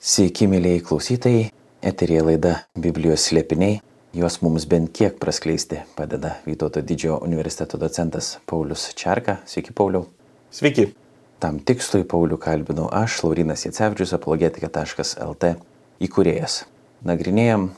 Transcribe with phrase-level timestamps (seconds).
[0.00, 1.40] Sveiki, mėlyjei klausytojai,
[1.84, 3.82] eterija laida Biblijos slėpiniai.
[4.16, 9.34] Juos mums bent kiek praskleisti padeda Vytauto didžiojo universiteto docentas Paulius Čerka.
[9.44, 10.06] Sveiki, Pauliau.
[10.56, 10.86] Sveiki.
[11.36, 15.52] Tam tikslui Paulių kalbinau aš, Laurinas Jacevičius, apologetika.lt
[16.08, 16.56] įkūrėjas.
[17.04, 17.68] Nagrinėjom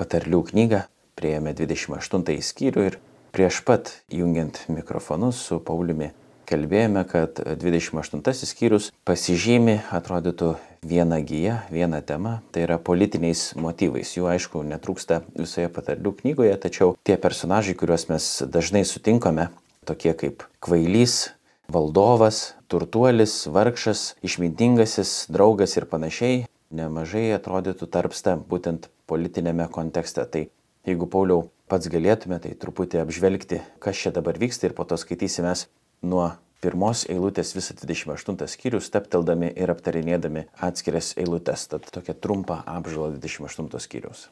[0.00, 0.86] patarlių knygą,
[1.20, 2.96] prieėmė 28 skyrių ir
[3.36, 6.08] prieš pat jungiant mikrofonus su Pauliumi
[6.50, 14.14] kalbėjome, kad 28 skyrius pasižymi, atrodytų, vieną giją, vieną temą, tai yra politiniais motyvais.
[14.16, 19.50] Jų aišku netrūksta visoje patarlių knygoje, tačiau tie personažai, kuriuos mes dažnai sutinkame,
[19.84, 21.34] tokie kaip kvailys,
[21.70, 30.24] valdovas, turtuolis, vargšas, išmintingasis, draugas ir panašiai, nemažai atrodytų tarpsta būtent politinėme kontekste.
[30.24, 30.46] Tai
[30.88, 35.54] jeigu Pauliau pats galėtume, tai truputį apžvelgti, kas čia dabar vyksta ir po to skaitysime
[36.02, 41.66] nuo pirmos eilutės visą 28 skyrių, stepteldami ir aptarinėdami atskirias eilutes.
[41.72, 44.28] Tad tokia trumpa apžvalga 28 skyrius.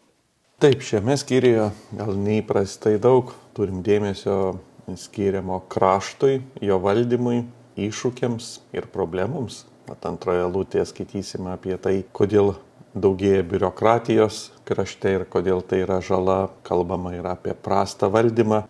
[0.58, 4.58] Taip, šiame skyriuje gal neįprastai daug turim dėmesio
[4.98, 7.44] skiriamo kraštui, jo valdymui,
[7.78, 9.66] iššūkiams ir problemams.
[9.88, 12.56] At antroje eilutėje skaitysime apie tai, kodėl
[12.98, 18.64] daugėja biurokratijos krašte ir kodėl tai yra žala, kalbama ir apie prastą valdymą.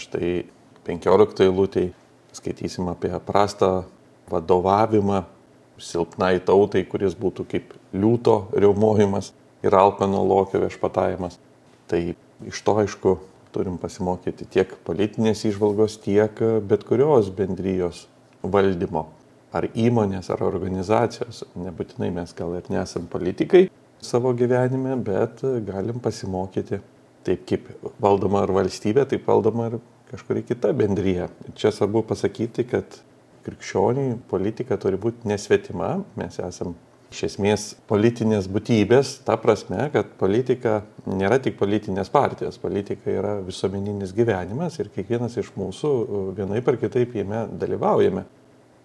[0.00, 0.50] Štai
[0.88, 1.94] 15 eilutėje
[2.36, 3.84] skaitysim apie prastą
[4.30, 5.24] vadovavimą
[5.80, 9.32] silpnai tautai, kuris būtų kaip liūto riaumojimas
[9.64, 11.38] ir alpeno lokio viešpatavimas.
[11.90, 12.00] Tai
[12.46, 13.16] iš to aišku
[13.54, 16.36] turim pasimokyti tiek politinės išvalgos, tiek
[16.68, 18.06] bet kurios bendrijos
[18.42, 19.08] valdymo.
[19.50, 21.42] Ar įmonės, ar organizacijos.
[21.58, 23.66] Nebūtinai mes gal ir nesam politikai
[24.00, 26.78] savo gyvenime, bet galim pasimokyti
[27.26, 27.66] taip kaip
[28.00, 31.28] valdoma ar valstybė, taip valdoma ir kažkuri kita bendryje.
[31.58, 33.00] Čia svarbu pasakyti, kad
[33.46, 36.76] krikščioniui politika turi būti nesvetima, mes esame
[37.10, 44.14] iš esmės politinės būtybės, ta prasme, kad politika nėra tik politinės partijos, politika yra visuomeninis
[44.14, 45.90] gyvenimas ir kiekvienas iš mūsų
[46.38, 48.24] vienaip ar kitaip jame dalyvaujame,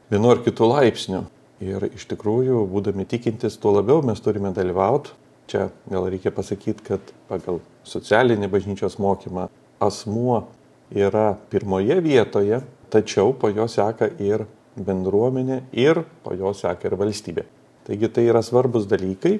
[0.09, 1.25] vienu ar kitu laipsniu.
[1.63, 5.13] Ir iš tikrųjų, būdami tikintis, tuo labiau mes turime dalyvauti.
[5.47, 9.45] Čia gal reikia pasakyti, kad pagal socialinį bažnyčios mokymą
[9.85, 10.47] asmuo
[10.95, 14.45] yra pirmoje vietoje, tačiau po jo seka ir
[14.75, 17.45] bendruomenė ir po jo seka ir valstybė.
[17.85, 19.37] Taigi tai yra svarbus dalykai,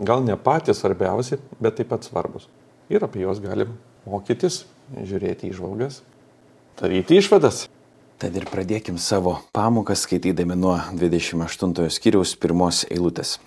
[0.00, 2.48] gal ne patys svarbiausi, bet taip pat svarbus.
[2.90, 3.76] Ir apie juos galim
[4.08, 4.64] mokytis,
[4.96, 6.02] žiūrėti išvalgas,
[6.80, 7.66] daryti išvadas.
[8.18, 13.38] Tad ir pradėkim savo pamokas skaitydami nuo 28 skyriaus pirmos eilutės.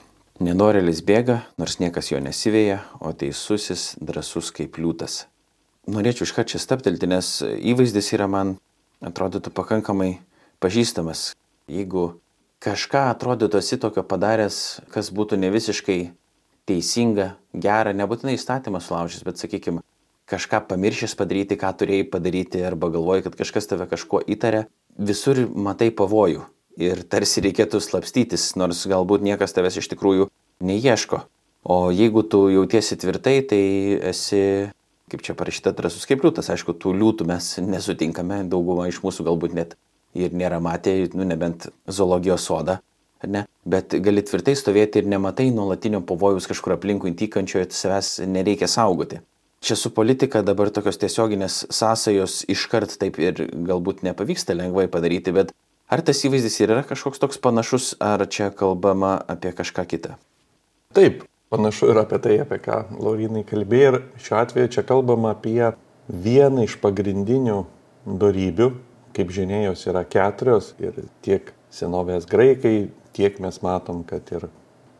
[0.43, 5.23] Nenorėlis bėga, nors niekas jo nesivėja, o teisusis drasus kaip liūtas
[5.87, 8.55] norėčiau iškart čia staptelti, nes įvaizdis yra man,
[9.03, 10.17] atrodytų, pakankamai
[10.63, 11.31] pažįstamas.
[11.71, 12.19] Jeigu
[12.63, 15.99] kažką atrodytų esi tokio padaręs, kas būtų ne visiškai
[16.67, 19.83] teisinga, gera, nebūtinai įstatymas sulaužys, bet sakykime,
[20.27, 24.65] kažką pamiršęs padaryti, ką turėjai padaryti, arba galvoji, kad kažkas tave kažkuo įtarė,
[24.97, 26.43] visur matai pavojų.
[26.77, 30.27] Ir tarsi reikėtų slapstytis, nors galbūt niekas tavęs iš tikrųjų
[30.61, 31.23] neieško.
[31.67, 33.61] O jeigu tu jautiesi tvirtai, tai
[34.11, 34.69] esi
[35.11, 36.49] kaip čia parašyta, drasus kaip liūtas.
[36.53, 39.77] Aišku, tų liūtų mes nesutinkame, dauguma iš mūsų galbūt net
[40.17, 42.79] ir nėra matę, nu nebent zoologijos sodą,
[43.27, 43.45] ne?
[43.67, 49.21] bet gali tvirtai stovėti ir nematai nuolatinio pavojus kažkur aplinkui tykančioje, savęs nereikia saugoti.
[49.63, 55.51] Čia su politika dabar tokios tiesioginės sąsajos iškart taip ir galbūt nepavyksta lengvai padaryti, bet
[55.89, 60.15] ar tas įvaizdis yra kažkoks toks panašus, ar čia kalbama apie kažką kitą?
[60.93, 63.91] Taip, Panašu ir apie tai, apie ką Laurinai kalbėjo.
[63.93, 65.69] Ir šiuo atveju čia kalbama apie
[66.11, 67.61] vieną iš pagrindinių
[68.03, 68.67] darybių.
[69.15, 74.49] Kaip žinia, jos yra keturios ir tiek senovės graikai, tiek mes matom, kad ir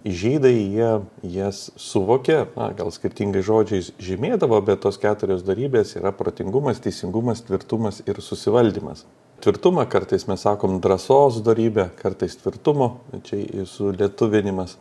[0.08, 0.94] žydai jie
[1.36, 8.00] jas suvokė, na, gal skirtingai žodžiais žymėdavo, bet tos keturios darybės yra protingumas, teisingumas, tvirtumas
[8.08, 9.04] ir susivaldymas.
[9.44, 12.94] Tvirtumą kartais mes sakom drąsos darybė, kartais tvirtumo,
[13.28, 14.80] čia su lietuvinimas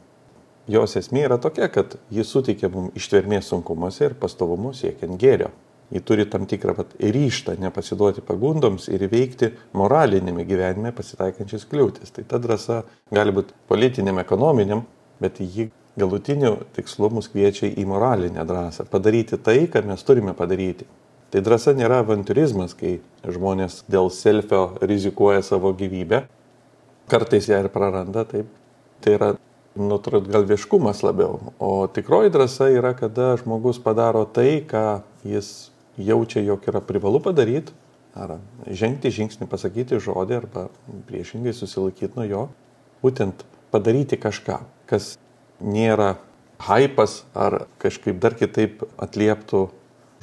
[0.70, 5.52] jos esmė yra tokia, kad jis suteikia mums ištvermės sunkumuose ir pastovumo siekiant gėrio.
[5.94, 12.10] Ji turi tam tikrą pat ryštą nepasiduoti pagundoms ir įveikti moralinėme gyvenime pasitaikančias kliūtis.
[12.10, 12.80] Tai ta drąsa
[13.14, 14.82] gali būti politiniam, ekonominiam,
[15.22, 18.88] bet ji galutiniu tikslu mus kviečia į moralinę drąsą.
[18.90, 20.88] Padaryti tai, ką mes turime padaryti.
[21.30, 26.24] Tai drąsa nėra avanturizmas, kai žmonės dėl selfio rizikuoja savo gyvybę,
[27.10, 28.50] kartais ją ir praranda, taip.
[29.02, 29.34] Tai yra
[29.76, 31.52] nutrūtgalviškumas labiau.
[31.62, 37.74] O tikroji drąsa yra, kada žmogus padaro tai, ką jis jaučia, jog yra privalu padaryti,
[38.16, 40.66] ar žengti žingsnį, pasakyti žodį, arba
[41.08, 42.44] priešingai susilaikyti nuo jo,
[43.04, 43.44] būtent
[43.74, 45.14] padaryti kažką, kas
[45.60, 46.16] nėra
[46.66, 49.66] hypas ar kažkaip dar kitaip atlieptų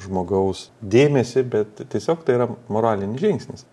[0.02, 3.66] žmogaus dėmesį, bet tiesiog tai yra moralinis žingsnis.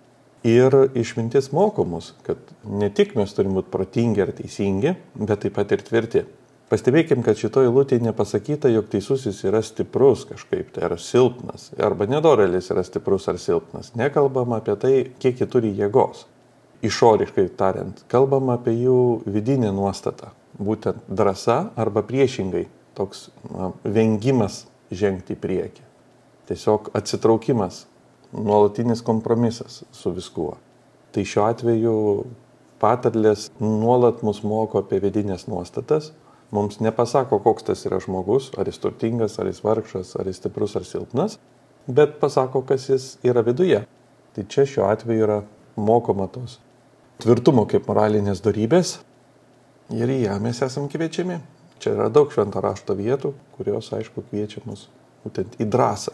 [0.47, 5.53] Ir išmintis moko mus, kad ne tik mes turime būti protingi ar teisingi, bet taip
[5.59, 6.23] pat ir tvirti.
[6.71, 12.71] Pastebėkim, kad šitoje eilutėje nepasakyta, jog teisusis yra stiprus kažkaip, tai yra silpnas, arba nedorelis
[12.71, 13.91] yra stiprus ar silpnas.
[13.99, 16.23] Nekalbama apie tai, kiek jie turi jėgos.
[16.81, 20.31] Išoriškai tariant, kalbama apie jų vidinę nuostatą.
[20.57, 22.65] Būtent drąsa arba priešingai
[22.97, 25.85] toks na, vengimas žengti į priekį.
[26.49, 27.83] Tiesiog atsitraukimas,
[28.33, 30.55] nuolatinis kompromisas su viskuo.
[31.11, 31.95] Tai šiuo atveju
[32.81, 36.11] patarlės nuolat mus moko apie vidinės nuostatas
[36.51, 40.75] mums nepasako, koks tas yra žmogus, ar jis turtingas, ar jis vargšas, ar jis stiprus
[40.75, 41.37] ar silpnas,
[41.87, 43.85] bet pasako, kas jis yra viduje.
[44.35, 45.39] Tai čia šiuo atveju yra
[45.79, 46.59] mokoma tos
[47.21, 48.95] tvirtumo kaip moralinės darybės
[49.93, 51.37] ir į ją mes esam kviečiami.
[51.81, 54.87] Čia yra daug švento rašto vietų, kurios, aišku, kviečia mus
[55.23, 56.13] būtent į drąsą.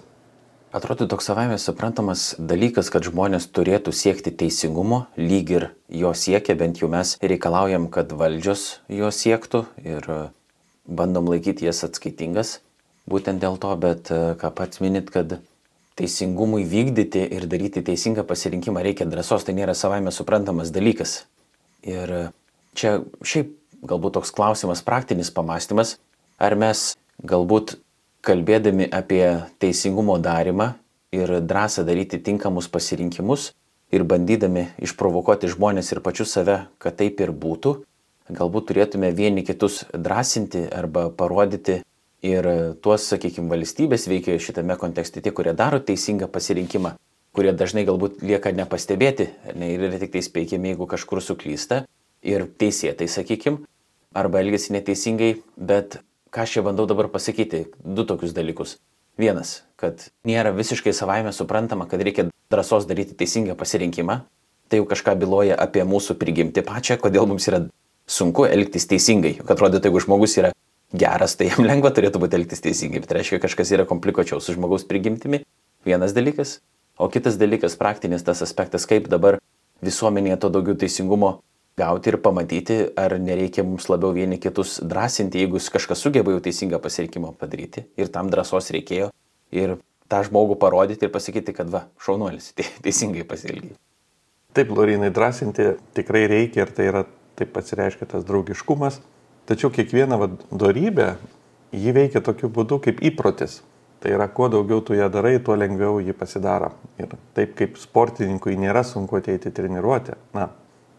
[0.77, 6.77] Atrodo toks savame suprantamas dalykas, kad žmonės turėtų siekti teisingumo, lyg ir jo siekia, bent
[6.83, 10.17] jau mes reikalaujam, kad valdžios jo siektų ir e,
[10.85, 12.59] bandom laikyti jas atskaitingas.
[13.09, 15.39] Būtent dėl to, bet e, ką pats minit, kad
[15.97, 21.23] teisingumui vykdyti ir daryti teisingą pasirinkimą reikia drąsos, tai nėra savame suprantamas dalykas.
[21.89, 22.23] Ir e,
[22.77, 25.97] čia šiaip galbūt toks klausimas, praktinis pamastymas,
[26.37, 26.91] ar mes
[27.25, 27.79] galbūt
[28.25, 29.23] kalbėdami apie
[29.61, 30.73] teisingumo darimą
[31.15, 33.51] ir drąsą daryti tinkamus pasirinkimus
[33.91, 37.77] ir bandydami išprovokuoti žmonės ir pačius save, kad taip ir būtų,
[38.33, 41.81] galbūt turėtume vieni kitus drąsinti arba parodyti
[42.25, 42.49] ir
[42.83, 46.95] tuos, sakykime, valstybės veikėjus šitame kontekste, tie, kurie daro teisingą pasirinkimą,
[47.37, 51.85] kurie dažnai galbūt lieka nepastebėti ne, ir yra tik tai spėkiami, jeigu kažkur suklysta
[52.25, 53.61] ir teisėtai, sakykime,
[54.17, 57.67] arba elgesi neteisingai, bet ką aš čia bandau dabar pasakyti?
[57.83, 58.77] Du tokius dalykus.
[59.17, 64.19] Vienas, kad nėra visiškai savaime suprantama, kad reikia drąsos daryti teisingą pasirinkimą.
[64.67, 67.63] Tai jau kažką byloja apie mūsų prigimti pačią, kodėl mums yra
[68.07, 69.37] sunku elgtis teisingai.
[69.39, 70.51] Juk atrodo, jeigu žmogus yra
[70.93, 73.01] geras, tai jam lengva turėtų būti elgtis teisingai.
[73.01, 75.41] Bet tai reiškia, kažkas yra komplikuočiau su žmogaus prigimtimi.
[75.87, 76.59] Vienas dalykas.
[76.97, 79.39] O kitas dalykas, praktinis tas aspektas, kaip dabar
[79.85, 81.37] visuomenėje to daugiau teisingumo
[81.77, 86.79] gauti ir pamatyti, ar nereikia mums labiau vieni kitus drąsinti, jeigu kažkas sugeba jau teisingą
[86.81, 87.85] pasirinkimą padaryti.
[87.97, 89.11] Ir tam drąsos reikėjo.
[89.53, 89.77] Ir
[90.09, 92.53] tą žmogų parodyti ir pasakyti, kad va, šaunuolis,
[92.85, 93.77] teisingai pasielgiai.
[94.57, 97.05] Taip, Lorinai, drąsinti tikrai reikia ir tai yra
[97.37, 99.01] taip pasireiškia tas draugiškumas.
[99.47, 100.17] Tačiau kiekviena
[100.49, 101.11] darybė,
[101.71, 103.61] ji veikia tokiu būdu kaip įprotis.
[104.01, 106.71] Tai yra, kuo daugiau tu ją darai, tuo lengviau ji pasidaro.
[107.01, 110.17] Ir taip kaip sportininkui nėra sunku ateiti treniruotę.
[110.37, 110.49] Na,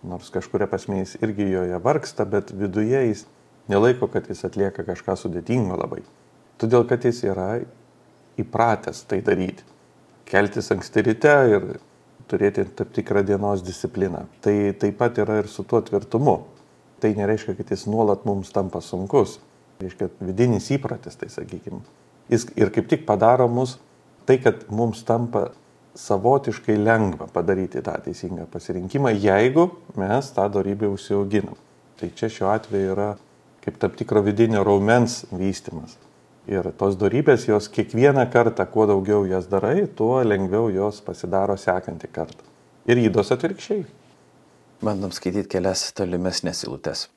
[0.06, 3.24] nors kažkuria prasme jis irgi joje vargsta, bet viduje jis
[3.68, 6.02] nelaiko, kad jis atlieka kažką sudėtingo labai.
[6.58, 7.50] Todėl, kad jis yra
[8.38, 9.66] įpratęs tai daryti.
[10.28, 11.68] Keltis anksti ryte ir
[12.28, 14.26] turėti tam tikrą dienos discipliną.
[14.44, 16.38] Tai taip pat yra ir su tuo tvirtumu.
[16.98, 19.38] Tai nereiškia, kad jis nuolat mums tampa sunkus.
[19.78, 21.80] Reiškia, vidinis įpratis, tai sakykime.
[22.28, 23.76] Jis ir kaip tik padaro mus
[24.28, 25.48] tai, kad mums tampa
[25.98, 29.68] savotiškai lengva padaryti tą teisingą pasirinkimą, jeigu
[29.98, 31.58] mes tą darybę užsiauginam.
[31.98, 33.08] Tai čia šiuo atveju yra
[33.64, 35.96] kaip tam tikro vidinio raumens vystimas.
[36.48, 42.08] Ir tos darybės, jos kiekvieną kartą, kuo daugiau jas darai, tuo lengviau jos pasidaro sekantį
[42.08, 42.46] kartą.
[42.88, 43.82] Ir įdos atvirkščiai.
[44.80, 47.08] Bandom skaityti kelias tolimesnės eilutes.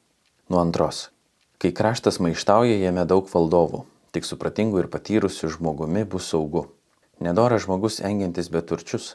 [0.52, 1.06] Nuo antros.
[1.62, 3.86] Kai kraštas maištauja, jame daug valdovų.
[4.12, 6.66] Tik supratingų ir patyrusių žmogumi bus saugu.
[7.22, 9.12] Nedoras žmogus engiantis beturčius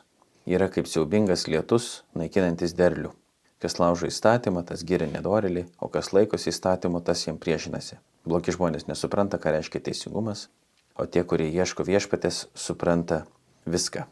[0.46, 3.10] yra kaip siaubingas lietus, naikinantis derlių.
[3.58, 7.98] Kas laužo įstatymą, tas giria nedorelį, o kas laikosi įstatymo, tas jam priešinasi.
[8.22, 10.46] Blogi žmonės nesupranta, ką reiškia teisingumas,
[10.94, 13.24] o tie, kurie ieško viešpatės, supranta
[13.66, 14.06] viską.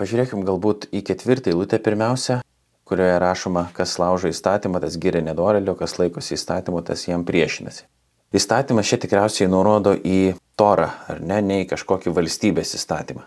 [0.00, 2.40] Pažiūrėkim galbūt į ketvirtą eilutę pirmiausia,
[2.88, 7.84] kurioje rašoma, kas laužo įstatymą, tas giria nedorelio, kas laikosi įstatymo, tas jam priešinasi.
[8.32, 13.26] Įstatymas čia tikriausiai nurodo į Torą, ar ne, ne į kažkokį valstybės įstatymą.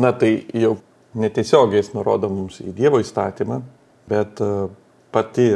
[0.00, 0.78] Na tai jau
[1.20, 3.58] netiesiogiai jis nurodo mums į Dievo įstatymą,
[4.08, 4.48] bet e,
[5.12, 5.48] pati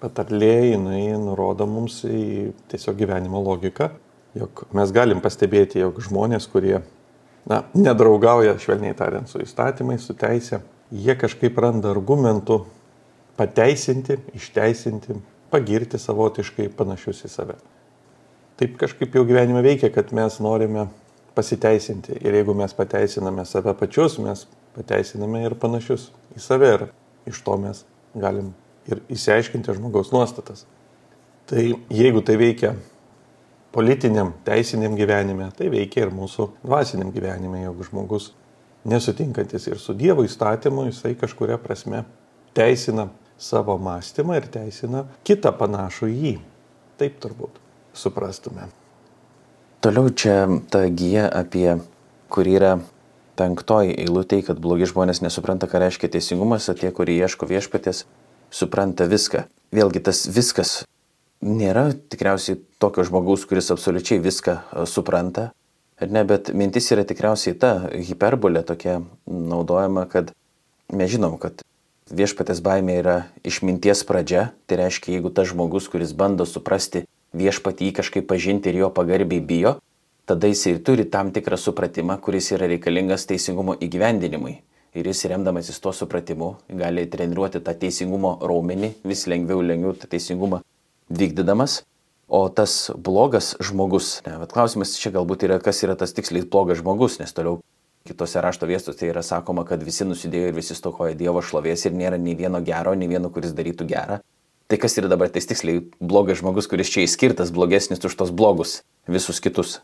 [0.00, 3.90] patarlė jinai nurodo mums į tiesiog gyvenimo logiką,
[4.40, 6.80] jog mes galim pastebėti, jog žmonės, kurie
[7.44, 12.62] na, nedraugauja, švelniai tariant, su įstatymais, su teisė, jie kažkaip randa argumentų
[13.36, 15.20] pateisinti, išteisinti,
[15.52, 17.62] pagirti savotiškai panašius į save
[18.60, 20.86] taip kažkaip jau gyvenime veikia, kad mes norime
[21.36, 22.16] pasiteisinti.
[22.24, 24.46] Ir jeigu mes pateisiname save pačius, mes
[24.76, 26.72] pateisiname ir panašius į save.
[26.78, 26.86] Ir
[27.28, 27.84] iš to mes
[28.16, 28.52] galim
[28.88, 30.64] ir įsiaiškinti žmogaus nuostatas.
[31.46, 32.72] Tai jeigu tai veikia
[33.74, 38.30] politiniam, teisiniam gyvenime, tai veikia ir mūsų dvasiniam gyvenime, jeigu žmogus
[38.88, 42.04] nesutinkantis ir su Dievo įstatymu, jisai kažkuria prasme
[42.56, 46.34] teisina savo mąstymą ir teisina kitą panašų į jį.
[46.96, 47.65] Taip turbūt
[47.96, 48.68] suprastume.
[49.84, 51.78] Toliau čia ta gyja apie,
[52.32, 52.78] kur yra
[53.36, 58.06] penktoji eilutė, kad blogi žmonės nesupranta, ką reiškia teisingumas, o tie, kurie ieško viešpatės,
[58.50, 59.44] supranta viską.
[59.76, 60.80] Vėlgi tas viskas
[61.44, 65.50] nėra tikriausiai tokio žmogaus, kuris absoliučiai viską e, supranta,
[66.00, 70.32] ar ne, bet mintis yra tikriausiai ta hiperbolė tokia naudojama, kad
[70.92, 71.62] mes žinom, kad
[72.10, 77.04] viešpatės baimė yra išminties pradžia, tai reiškia, jeigu tas žmogus, kuris bando suprasti
[77.36, 79.76] viešpatį kažkaip pažinti ir jo pagarbiai bijo,
[80.26, 84.56] tada jis ir turi tam tikrą supratimą, kuris yra reikalingas teisingumo įgyvendinimui.
[84.96, 90.62] Ir jis remdamasis tuo supratimu gali treniruoti tą teisingumo raumenį, vis lengviau, lengviau tą teisingumą
[91.12, 91.82] vykdydamas.
[92.26, 96.80] O tas blogas žmogus, ne, bet klausimas čia galbūt yra, kas yra tas tiksliai blogas
[96.80, 97.60] žmogus, nes toliau
[98.06, 102.18] kitose rašto viestuose yra sakoma, kad visi nusidėjo ir visi stokoja Dievo šlovės ir nėra
[102.18, 104.18] nei vieno gero, nei vieno, kuris darytų gerą.
[104.66, 108.80] Tai kas yra dabar tais tiksliai blogas žmogus, kuris čia įskirtas blogesnis už tos blogus
[109.06, 109.76] visus kitus?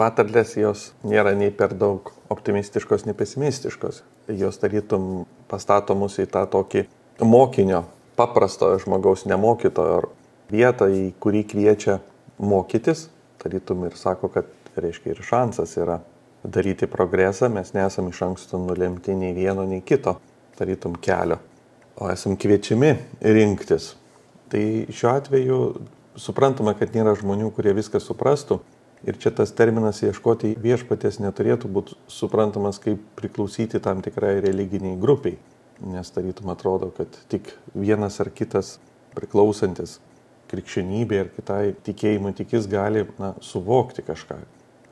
[0.00, 4.00] Patarlės jos nėra nei per daug optimistiškos, nei pesimistiškos.
[4.32, 6.86] Jos tarytum pastato mus į tą tokį
[7.20, 7.82] mokinio,
[8.16, 10.08] paprastojo žmogaus, nemokytojo
[10.48, 11.98] vietą, į kurį kviečia
[12.40, 13.10] mokytis.
[13.44, 14.48] Tarytum ir sako, kad
[14.80, 16.00] reiškia ir šansas yra
[16.42, 20.16] daryti progresą, mes nesame iš anksto nulemti nei vieno, nei kito,
[20.56, 21.38] tarytum kelio,
[21.96, 23.94] o esam kviečiami rinktis.
[24.52, 25.58] Tai šiuo atveju
[26.20, 28.60] suprantama, kad nėra žmonių, kurie viską suprastų
[29.02, 35.40] Ir čia tas terminas ieškoti viešpatės neturėtų būti suprantamas kaip priklausyti tam tikrai religiniai grupiai,
[35.82, 38.76] nes tarytum atrodo, kad tik vienas ar kitas
[39.16, 39.96] priklausantis
[40.52, 44.38] krikščionybė ir kitai tikėjimui tikis gali na, suvokti kažką.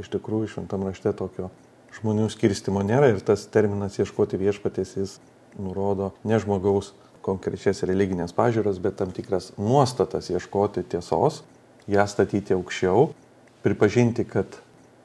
[0.02, 1.52] Iš tikrųjų, šventam rašte tokio
[2.00, 5.18] žmonių skirstimo nėra ir tas terminas ieškoti viešpatės jis
[5.58, 6.92] nurodo ne žmogaus
[7.24, 11.42] konkrečias religinės pažiūras, bet tam tikras nuostatas ieškoti tiesos,
[11.90, 13.10] ją statyti aukščiau
[13.64, 14.60] pripažinti, kad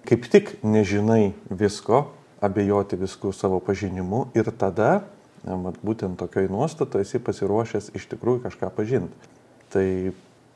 [0.08, 2.06] kaip tik nežinai visko,
[2.46, 5.06] abejoti viskų savo pažinimu ir tada,
[5.46, 9.34] mat, būtent tokioj nuostatoje esi pasiruošęs iš tikrųjų kažką pažinti.
[9.74, 9.88] Tai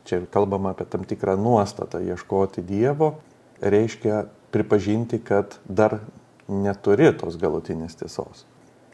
[0.08, 3.16] čia kalbama apie tam tikrą nuostatą, ieškoti Dievo,
[3.62, 6.00] reiškia pripažinti, kad dar
[6.50, 8.46] neturi tos galutinės tiesos.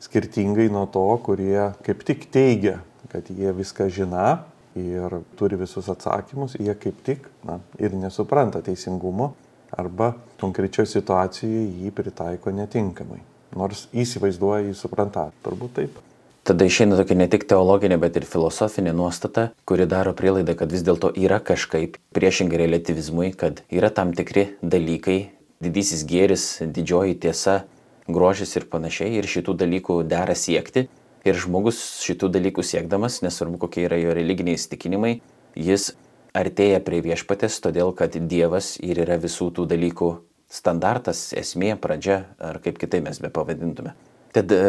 [0.05, 2.79] Skirtingai nuo to, kurie kaip tik teigia,
[3.11, 4.43] kad jie viską žina,
[4.75, 9.31] ir turi visus atsakymus, jie kaip tik na, ir nesupranta teisingumo
[9.75, 13.21] arba konkrečioje situacijoje jį pritaiko netinkamai.
[13.55, 15.29] Nors įsivaizduoja, jį supranta.
[15.45, 16.01] Turbūt taip.
[16.45, 20.83] Tada išeina tokia ne tik teologinė, bet ir filosofinė nuostata, kuri daro prielaidą, kad vis
[20.85, 25.17] dėlto yra kažkaip priešingai relativizmui, kad yra tam tikri dalykai,
[25.63, 27.63] didysis gėris, didžioji tiesa,
[28.07, 30.87] grožis ir panašiai, ir šitų dalykų dera siekti,
[31.25, 35.15] Ir žmogus šitų dalykų siekdamas, nesvarbu kokie yra jo religiniai įstikinimai,
[35.57, 35.95] jis
[36.37, 40.09] artėja prie viešpatės, todėl kad Dievas ir yra visų tų dalykų
[40.53, 43.95] standartas, esmė, pradžia, ar kaip kitai mes be pavadintume.
[44.37, 44.61] Tad e,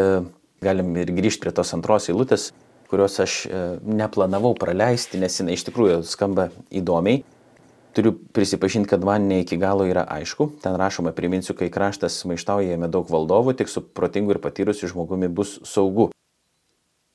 [0.65, 2.55] galim ir grįžti prie tos antros eilutės,
[2.89, 7.21] kurios aš e, neplanavau praleisti, nes jinai iš tikrųjų skamba įdomiai.
[7.97, 10.51] Turiu prisipažinti, kad man ne iki galo yra aišku.
[10.61, 15.31] Ten rašoma, priminsiu, kai kraštas maištauja jame daug valdovų, tik su protingu ir patyrusiu žmogumi
[15.33, 16.11] bus saugu.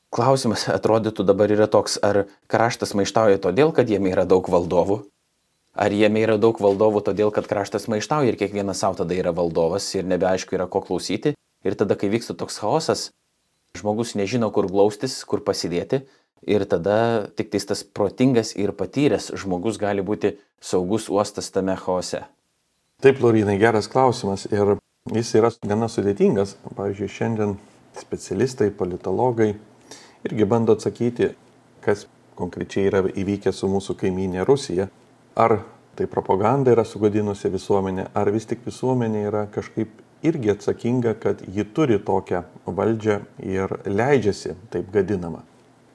[0.09, 5.03] Klausimas atrodytų dabar yra toks, ar kraštas maištauja todėl, kad jame yra daug valdovų,
[5.77, 9.85] ar jame yra daug valdovų todėl, kad kraštas maištauja ir kiekvienas savo tada yra valdovas
[9.93, 11.35] ir nebeaišku yra ko klausyti.
[11.61, 13.11] Ir tada, kai vyksta toks chaosas,
[13.77, 16.07] žmogus nežino, kur glaustis, kur pasidėti.
[16.47, 22.23] Ir tada tik tas protingas ir patyręs žmogus gali būti saugus uostas tame chaose.
[23.01, 24.47] Taip, Lorinai, geras klausimas.
[24.49, 24.77] Ir
[25.13, 26.55] jis yra gana sudėtingas.
[26.77, 27.55] Pavyzdžiui, šiandien
[27.97, 29.55] specialistai, politologai
[30.25, 31.31] irgi bando atsakyti,
[31.81, 32.07] kas
[32.37, 34.89] konkrečiai yra įvykę su mūsų kaiminė Rusija.
[35.35, 35.59] Ar
[35.97, 41.65] tai propaganda yra sugadinusi visuomenę, ar vis tik visuomenė yra kažkaip irgi atsakinga, kad ji
[41.75, 45.41] turi tokią valdžią ir leidžiasi taip gadinama.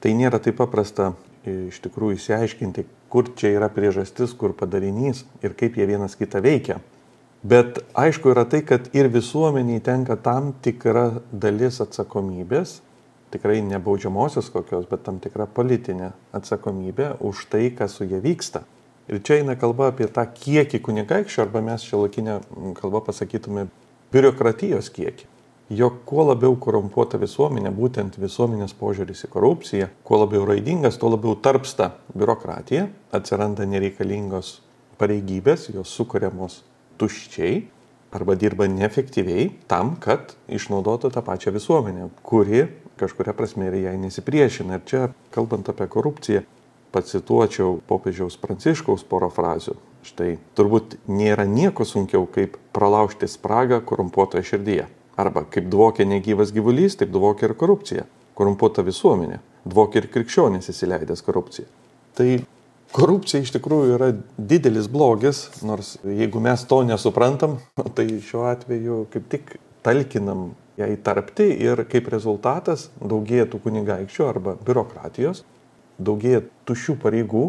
[0.03, 1.13] Tai nėra taip paprasta
[1.47, 6.81] iš tikrųjų įsiaiškinti, kur čia yra priežastis, kur padarinys ir kaip jie vienas kitą veikia.
[7.47, 12.81] Bet aišku yra tai, kad ir visuomeniai tenka tam tikra dalis atsakomybės
[13.31, 18.63] tikrai ne baudžiamosios kokios, bet tam tikra politinė atsakomybė už tai, kas su jie vyksta.
[19.07, 22.39] Ir čia eina kalba apie tą kiekį kunigaikščio, arba mes čia laikinę
[22.79, 23.67] kalbą pasakytume
[24.11, 25.27] biurokratijos kiekį.
[25.69, 31.35] Jog kuo labiau korumpuota visuomenė, būtent visuomenės požiūris į korupciją, kuo labiau raidingas, tuo labiau
[31.35, 34.57] tarpsta biurokratija, atsiranda nereikalingos
[34.97, 36.61] pareigybės, jos sukūriamos
[36.97, 37.65] tuščiai
[38.15, 44.79] arba dirba neefektyviai tam, kad išnaudotų tą pačią visuomenę, kuri kažkuria prasme ir jai nesipriešina.
[44.79, 45.01] Ir čia,
[45.35, 46.45] kalbant apie korupciją,
[46.95, 49.75] pacituočiau popiežiaus pranciškaus porą frazių.
[50.07, 54.87] Štai turbūt nėra nieko sunkiau, kaip pralaužti spragą korumpuotoje širdyje.
[55.17, 58.05] Arba kaip dvokia negyvas gyvulys, taip dvokia ir korupcija.
[58.37, 59.39] Korumpuota visuomenė.
[59.67, 61.65] Dvokia ir krikščionis įsileidęs korupciją.
[62.17, 62.27] Tai
[62.93, 67.57] korupcija iš tikrųjų yra didelis blogis, nors jeigu mes to nesuprantam,
[67.97, 74.53] tai šiuo atveju kaip tik talkinam ją įtarpti ir kaip rezultatas daugėja tų kunigaikščių arba
[74.61, 75.41] biurokratijos,
[75.97, 77.47] daugėja tušių pareigų,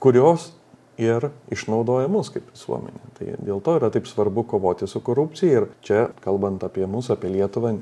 [0.00, 0.50] kurios
[0.98, 3.12] ir išnaudoja mus kaip visuomenė.
[3.18, 7.30] Tai dėl to yra taip svarbu kovoti su korupcija ir čia, kalbant apie mūsų, apie
[7.34, 7.76] Lietuvą,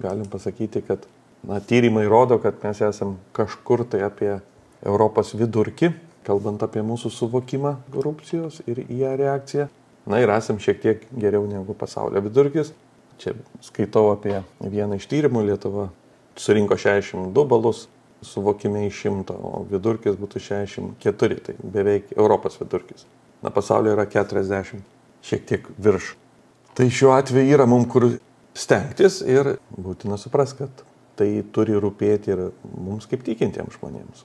[0.00, 1.06] galim pasakyti, kad
[1.46, 4.38] na, tyrimai rodo, kad mes esam kažkur tai apie
[4.84, 5.92] Europos vidurkį,
[6.26, 9.68] kalbant apie mūsų suvokimą korupcijos ir į ją reakciją.
[10.10, 12.74] Na ir esam šiek tiek geriau negu pasaulio vidurkis.
[13.20, 15.88] Čia skaitau apie vieną iš tyrimų Lietuva
[16.36, 17.86] surinko 62 balus
[18.26, 23.06] suvokime iš šimto, o vidurkis būtų 64, tai beveik Europos vidurkis.
[23.44, 24.82] Na, pasaulyje yra 40,
[25.24, 26.14] šiek tiek virš.
[26.74, 28.08] Tai šiuo atveju yra mums kur
[28.56, 30.84] stengtis ir būtina suprasti, kad
[31.18, 34.24] tai turi rūpėti ir mums kaip tikintiems žmonėms.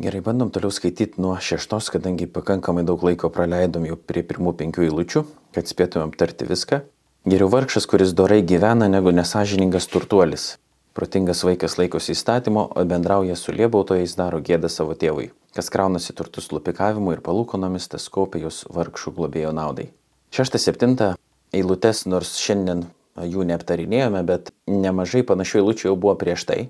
[0.00, 4.86] Gerai, bandom toliau skaityti nuo šeštos, kadangi pakankamai daug laiko praleidom jau prie pirmų penkių
[4.86, 6.80] eilučių, kad spėtumėm aptarti viską.
[7.28, 10.54] Geriau vargšas, kuris dorai gyvena, negu nesažiningas turtuolis,
[10.94, 15.28] Protingas vaikas laikosi įstatymo, o bendrauja su liebautojais daro gėdą savo tėvui.
[15.54, 19.90] Kas kraunasi turtus lupikavimu ir palūkonomis, tas kaupia jūs vargšų globėjo naudai.
[20.34, 21.14] 6-7
[21.54, 26.60] eilutes, nors šiandien jų neaptarinėjome, bet nemažai panašių eilučių jau buvo prieš tai.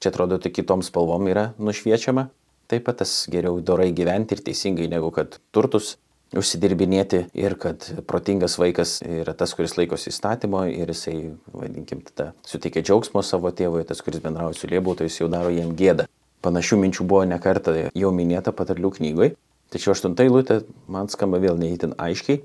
[0.00, 2.28] Čia atrodo, tik kitom spalvom yra nušviečiama.
[2.70, 5.96] Taip pat tas geriau dorai gyventi ir teisingai, negu kad turtus
[6.36, 11.16] užsidirbinėti ir kad protingas vaikas yra tas, kuris laikosi įstatymo ir jisai,
[11.54, 16.06] vadinkim, tada suteikia džiaugsmo savo tėvui, tas, kuris bendrauja su liebautojais, jau daro jiem gėdą.
[16.44, 19.34] Panašių minčių buvo nekarta jau minėta patarlių knygoje,
[19.74, 22.40] tačiau aštunta eilutė man skamba vėl neįtin aiškiai.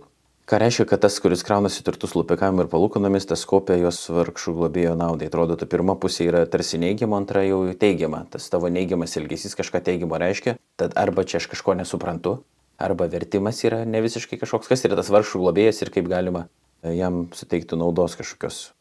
[0.46, 4.92] Ką reiškia, kad tas, kuris kraunasi turtus lupikavimu ir palūkonomis, tas kopia jos vargšų globėjo
[5.00, 5.32] naudai.
[5.32, 8.28] Atrodo, ta pirma pusė yra tarsi neigiama, antra jau teigiama.
[8.30, 12.36] Tas tavo neigiamas elgesys kažką teigiamo reiškia, tad arba čia aš kažko nesuprantu,
[12.78, 16.46] arba vertimas yra ne visiškai kažkoks, kas yra tas vargšų globėjas ir kaip galima
[16.84, 18.72] e, jam suteikti naudos kažkokios.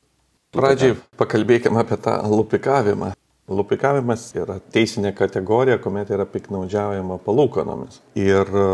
[0.54, 3.12] Pradžiai pakalbėkime apie tą lupikavimą.
[3.50, 8.00] Lupikavimas yra teisinė kategorija, kuomet yra piknaudžiaujama palūkonomis.
[8.18, 8.66] Ir e,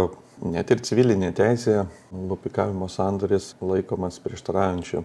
[0.52, 5.04] net ir civilinė teisė lupikavimo sandoris laikomas prieštaraujančiu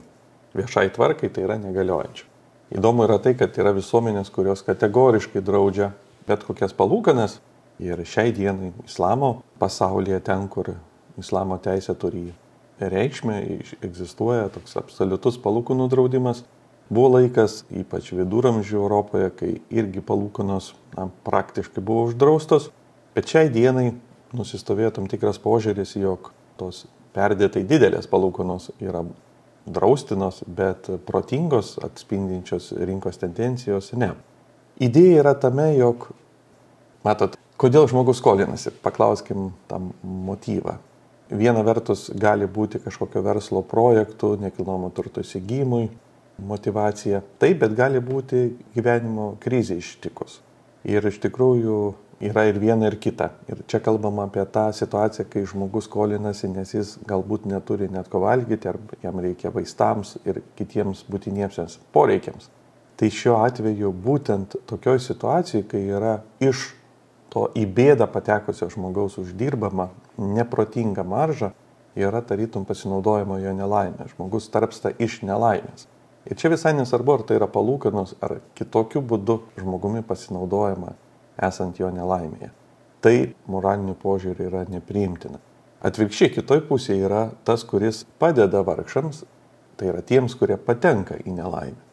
[0.56, 2.32] viešai tvarkai, tai yra negaliojančiu.
[2.76, 5.92] Įdomu yra tai, kad yra visuomenės, kurios kategoriškai draudžia
[6.28, 7.40] bet kokias palūkanas,
[7.84, 10.76] Ir šiai dienai islamo pasaulyje, ten, kur
[11.20, 12.30] islamo teisė turi
[12.80, 13.40] reikšmę,
[13.84, 16.44] egzistuoja toks absoliutus palūkanų draudimas.
[16.86, 22.70] Buvo laikas, ypač viduramžių Europoje, kai irgi palūkanos na, praktiškai buvo uždraustos,
[23.18, 23.90] bet šiai dienai
[24.36, 26.86] nusistovėjo tam tikras požiūris, jog tos
[27.16, 29.02] perdėtai didelės palūkanos yra
[29.66, 34.14] draustinos, bet protingos, atspindinčios rinkos tendencijos ne.
[34.78, 36.12] Idėja yra tame, jog,
[37.08, 38.74] matot, Kodėl žmogus skolinasi?
[38.84, 40.76] Paklauskim tam motyvą.
[41.32, 45.88] Viena vertus gali būti kažkokio verslo projektų, nekilnojamo turto įsigymui,
[46.38, 47.24] motivacija.
[47.40, 50.42] Taip, bet gali būti gyvenimo krizė ištikus.
[50.86, 51.80] Ir iš tikrųjų
[52.28, 53.32] yra ir viena, ir kita.
[53.48, 58.22] Ir čia kalbama apie tą situaciją, kai žmogus skolinasi, nes jis galbūt neturi net ko
[58.28, 62.52] valgyti, ar jam reikia vaistams ir kitiems būtiniemsiams poreikiams.
[63.00, 66.74] Tai šiuo atveju būtent tokioj situacijai, kai yra iš
[67.36, 71.52] to į bėdą patekusio žmogaus uždirbama neprotinga marža
[71.96, 74.08] yra tarytum pasinaudojimo jo nelaimė.
[74.14, 75.90] Žmogus tarpsta iš nelaimės.
[76.26, 80.96] Ir čia visai nesvarbu, ar tai yra palūkanos, ar kitokiu būdu žmogumi pasinaudojama
[81.48, 82.54] esant jo nelaimėje.
[83.04, 83.16] Tai
[83.52, 85.42] moraliniu požiūriu yra nepriimtina.
[85.86, 89.26] Atvirkščiai kitoj pusėje yra tas, kuris padeda vargšams,
[89.76, 91.84] tai yra tiems, kurie patenka į nelaimę.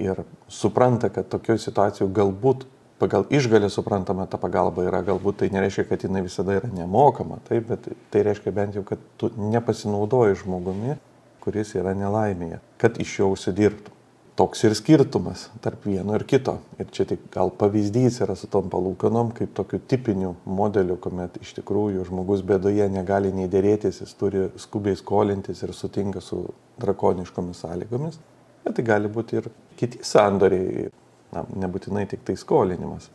[0.00, 2.64] Ir supranta, kad tokioje situacijoje galbūt
[3.04, 7.66] pagal išgalę suprantama ta pagalba yra, galbūt tai nereiškia, kad jinai visada yra nemokama, taip,
[7.68, 10.96] bet tai reiškia bent jau, kad tu nepasinaudoji žmogumi,
[11.44, 13.92] kuris yra nelaimėje, kad iš jo užsidirbtų.
[14.34, 16.56] Toks ir skirtumas tarp vieno ir kito.
[16.82, 21.52] Ir čia tik gal pavyzdys yra su tom palūkanom, kaip tokiu tipiniu modeliu, kuomet iš
[21.60, 26.48] tikrųjų žmogus bėdoje negali nei dėrėtis, jis turi skubiai skolintis ir sutinka su
[26.82, 28.18] drakoniškomis sąlygomis.
[28.64, 30.88] bet tai gali būti ir kiti sandoriai,
[31.34, 33.10] na, nebūtinai tik tai skolinimas.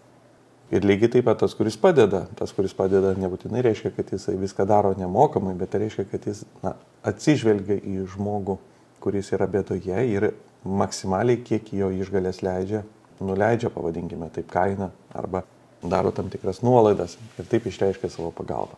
[0.69, 4.67] Ir lygiai taip pat tas, kuris padeda, tas, kuris padeda, nebūtinai reiškia, kad jisai viską
[4.69, 6.75] daro nemokamai, bet tai reiškia, kad jis na,
[7.09, 8.59] atsižvelgia į žmogų,
[9.01, 10.29] kuris yra bėdoje ir
[10.63, 12.83] maksimaliai, kiek jo išgalės leidžia,
[13.23, 15.41] nuleidžia, pavadinkime taip, kainą arba
[15.81, 18.77] daro tam tikras nuolaidas ir taip išreiškia savo pagalbą.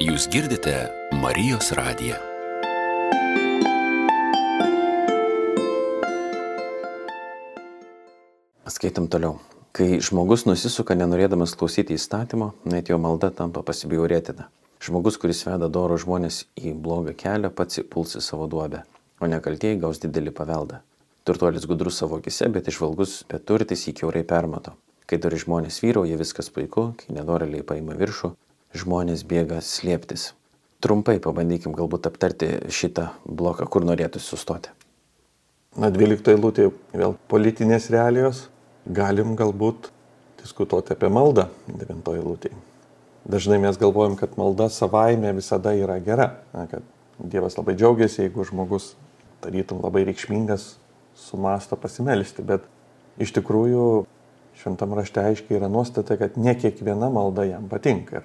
[0.00, 0.74] Jūs girdite
[1.20, 2.29] Marijos radiją.
[8.80, 9.34] Skaitam toliau.
[9.76, 14.46] Kai žmogus nusisuka nenorėdamas klausyti įstatymo, net jo malda tampa pasibjaurėtina.
[14.80, 18.78] Žmogus, kuris veda doro žmonės į blogą kelią, pats įpuls į savo duobę,
[19.20, 20.78] o nekaltieji gaus didelį paveldą.
[21.28, 24.72] Turtuolis gudrus savo akise, bet išvalgus, bet turtis jį keurai permato.
[25.04, 28.30] Kai turi žmonės vyrauja, viskas puiku, kai nedoreliai paima viršų,
[28.80, 30.30] žmonės bėga slėptis.
[30.80, 34.72] Trumpai pabandykim galbūt aptarti šitą bloką, kur norėtų sustoti.
[35.76, 38.46] Na, 12 eilutė vėl politinės realijos,
[38.90, 39.90] galim galbūt
[40.40, 42.56] diskutuoti apie maldą devintoje eilutėje.
[43.30, 46.86] Dažnai mes galvojam, kad malda savaime visada yra gera, na, kad
[47.20, 48.94] Dievas labai džiaugiasi, jeigu žmogus,
[49.44, 50.78] tarytum labai reikšmingas,
[51.20, 52.64] sumasto pasimelsti, bet
[53.20, 53.84] iš tikrųjų
[54.56, 58.22] šventam rašte aiškiai yra nuostata, kad ne kiekviena malda jam patinka.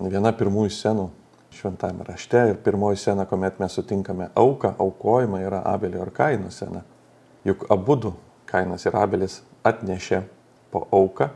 [0.00, 1.08] Ir viena pirmųjų scenų
[1.58, 6.84] šventame rašte ir pirmoji scena, kuomet mes sutinkame auką, aukojimą, yra Abelio ir Kaino scena.
[7.44, 8.14] Juk abu du,
[8.48, 10.22] Kainas ir Abelis, atnešė
[10.72, 11.28] po auką,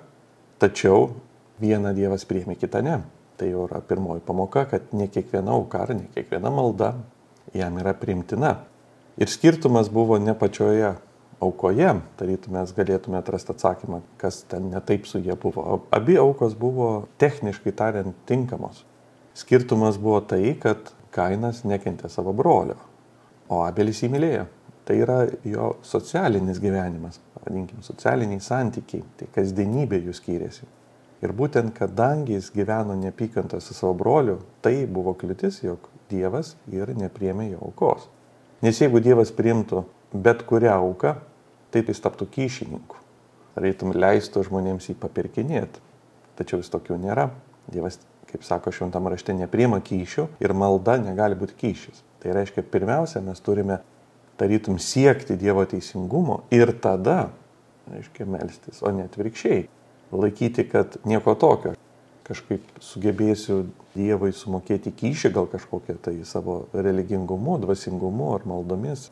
[0.63, 1.11] tačiau
[1.61, 3.01] vieną Dievas priėmė, kitą ne.
[3.37, 6.95] Tai jau yra pirmoji pamoka, kad ne kiekviena auka ar ne kiekviena malda
[7.55, 8.57] jam yra primtina.
[9.21, 10.95] Ir skirtumas buvo ne pačioje
[11.43, 15.83] aukoje, tarytum mes galėtume atrasti atsakymą, kas ten netaip su jie buvo.
[15.93, 18.85] Abi aukos buvo techniškai tariant tinkamos.
[19.37, 22.79] Skirtumas buvo tai, kad Kainas nekentė savo brolio,
[23.53, 24.47] o Abelis jį mylėjo.
[24.87, 30.69] Tai yra jo socialinis gyvenimas vadinkim, socialiniai santykiai, tai kasdienybė jų skyrėsi.
[31.23, 36.91] Ir būtent kadangi jis gyveno neapykantą su savo broliu, tai buvo kliūtis, jog Dievas ir
[36.93, 38.09] nepriemė jo aukos.
[38.63, 41.15] Nes jeigu Dievas priimtų bet kurią auką,
[41.73, 42.99] taip jis taptų kyšininku.
[43.57, 45.81] Reitum leistų žmonėms jį papirkinėti.
[46.37, 47.31] Tačiau jis tokių nėra.
[47.73, 52.03] Dievas, kaip sako šventam rašte, nepriima kyšių ir malda negali būti kyšis.
[52.23, 53.81] Tai reiškia, pirmiausia, mes turime
[54.43, 57.31] tarytum siekti Dievo teisingumo ir tada,
[57.93, 59.69] reiškia, melstis, o ne atvirkščiai.
[60.13, 61.77] Laikyti, kad nieko tokio.
[62.27, 63.63] Kažkaip sugebėsiu
[63.95, 69.11] Dievui sumokėti kyšį gal kažkokią tai savo religingumu, dvasingumu ar maldomis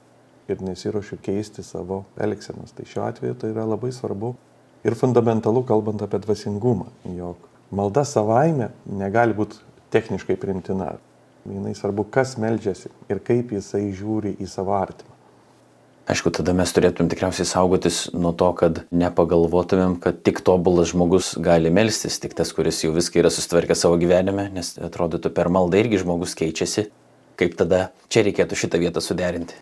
[0.48, 2.72] ir nesiuošiu keisti savo elgsenas.
[2.74, 4.32] Tai šiuo atveju tai yra labai svarbu
[4.84, 9.60] ir fundamentalu, kalbant apie dvasingumą, jog malda savaime negali būti
[9.94, 10.94] techniškai primtina.
[11.48, 15.09] Jinai svarbu, kas meldžiasi ir kaip jisai žiūri į savo artimą.
[16.10, 21.70] Aišku, tada mes turėtum tikriausiai saugotis nuo to, kad nepagalvotumėm, kad tik tobulas žmogus gali
[21.70, 26.00] melstis, tik tas, kuris jau viską yra sustvarkęs savo gyvenime, nes atrodytų per maldą irgi
[26.02, 26.88] žmogus keičiasi.
[27.38, 29.54] Kaip tada čia reikėtų šitą vietą suderinti?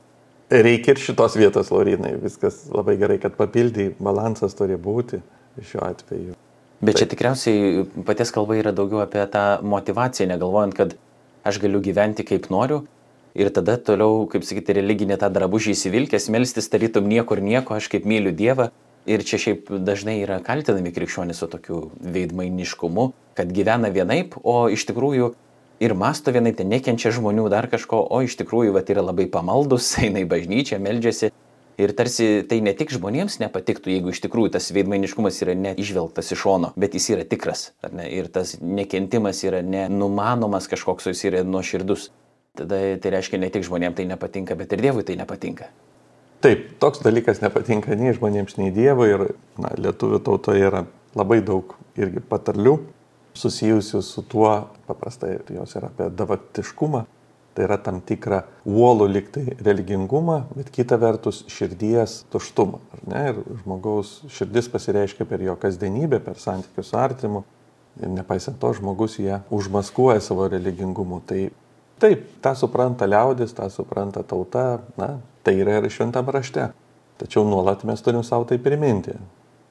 [0.48, 2.14] Reikia ir šitos vietos, Laurinai.
[2.22, 5.20] Viskas labai gerai, kad papildai, balansas turi būti
[5.60, 6.38] šiuo atveju.
[6.80, 7.02] Bet Taip.
[7.02, 10.96] čia tikriausiai paties kalba yra daugiau apie tą motivaciją, negalvojant, kad
[11.44, 12.86] aš galiu gyventi kaip noriu,
[13.38, 18.08] ir tada toliau, kaip sakyti, religinė tą drabužį įsivilkęs, melstis tarytum niekur nieko, aš kaip
[18.08, 18.70] myliu Dievą.
[19.08, 23.06] Ir čia šiaip dažnai yra kaltinami krikščionys su tokiu veidmainiškumu,
[23.38, 25.30] kad gyvena vienaip, o iš tikrųjų
[25.80, 29.94] ir masto vienaip, ten nekenčia žmonių dar kažko, o iš tikrųjų vat, yra labai pamaldus,
[30.04, 31.32] eina į bažnyčią, meldžiasi.
[31.78, 36.42] Ir tarsi tai ne tik žmonėms nepatiktų, jeigu iš tikrųjų tas veidmainiškumas yra neižvelgtas iš
[36.42, 37.68] šono, bet jis yra tikras.
[38.02, 42.08] Ir tas nekentimas yra nenumanomas kažkoks, jis yra nuoširdus
[42.56, 45.68] tada tai reiškia ne tik žmonėms tai nepatinka, bet ir Dievui tai nepatinka.
[46.44, 49.26] Taip, toks dalykas nepatinka nei žmonėms, nei Dievui ir
[49.58, 50.84] na, lietuvių tautoje yra
[51.18, 52.78] labai daug irgi patarlių
[53.38, 54.52] susijusių su tuo,
[54.86, 57.04] paprastai jos yra apie davaktiškumą,
[57.58, 62.78] tai yra tam tikra uolų liktai religingumą, bet kita vertus širdies tuštumą.
[63.10, 67.42] Ir žmogaus širdis pasireiškia per jo kasdienybę, per santykius artimu.
[67.98, 71.18] Ir nepaisant to, žmogus ją užmaskuoja savo religingumu.
[71.26, 71.48] Tai
[71.98, 76.68] Taip, tą supranta liaudis, tą supranta tauta, na, tai yra ir šventam rašte.
[77.18, 79.16] Tačiau nuolat mes turim savo tai priminti.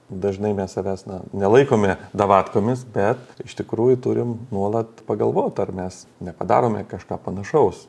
[0.08, 6.84] Dažnai mes savęs na, nelaikome davatkomis, bet iš tikrųjų turim nuolat pagalvoti, ar mes nepadarome
[6.88, 7.86] kažką panašaus,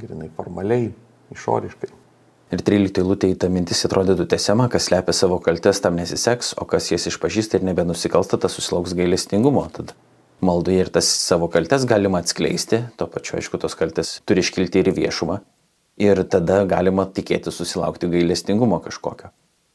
[0.00, 0.92] grinai formaliai,
[1.32, 1.92] išoriškai.
[2.48, 6.64] Ir 13 eilutė į tą mintis atrodytų tesiama, kas slepia savo kaltes, tam nesiseks, o
[6.68, 9.66] kas jas išpažįsta ir nebenusikalsta, tas susilauks gailestingumo.
[9.72, 9.92] Tad
[10.44, 14.92] maldoje ir tas savo kaltes galima atskleisti, tuo pačiu, aišku, tos kaltes turi iškilti ir
[14.96, 15.40] viešumą.
[15.98, 19.32] Ir tada galima tikėti susilaukti gailestingumo kažkokio.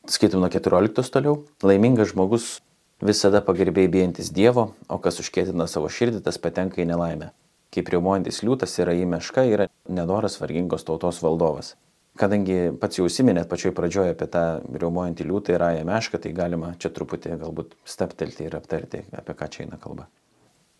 [0.08, 1.42] Skaitom nuo 14 toliau.
[1.64, 2.58] Laimingas žmogus
[3.04, 7.32] visada pagerbėjai bijantis Dievo, o kas užkėtina savo širdį, tas patenka į nelaimę.
[7.74, 11.74] Kaip riaumojantis liūtas yra į mešką, yra nedoras vargingos tautos valdovas.
[12.20, 16.76] Kadangi pats jau užsiminėt pačioj pradžioje apie tą riaumojantį liūtą ir ają mešką, tai galima
[16.80, 20.06] čia truputį galbūt steptelti ir aptarti, apie ką čia eina kalba.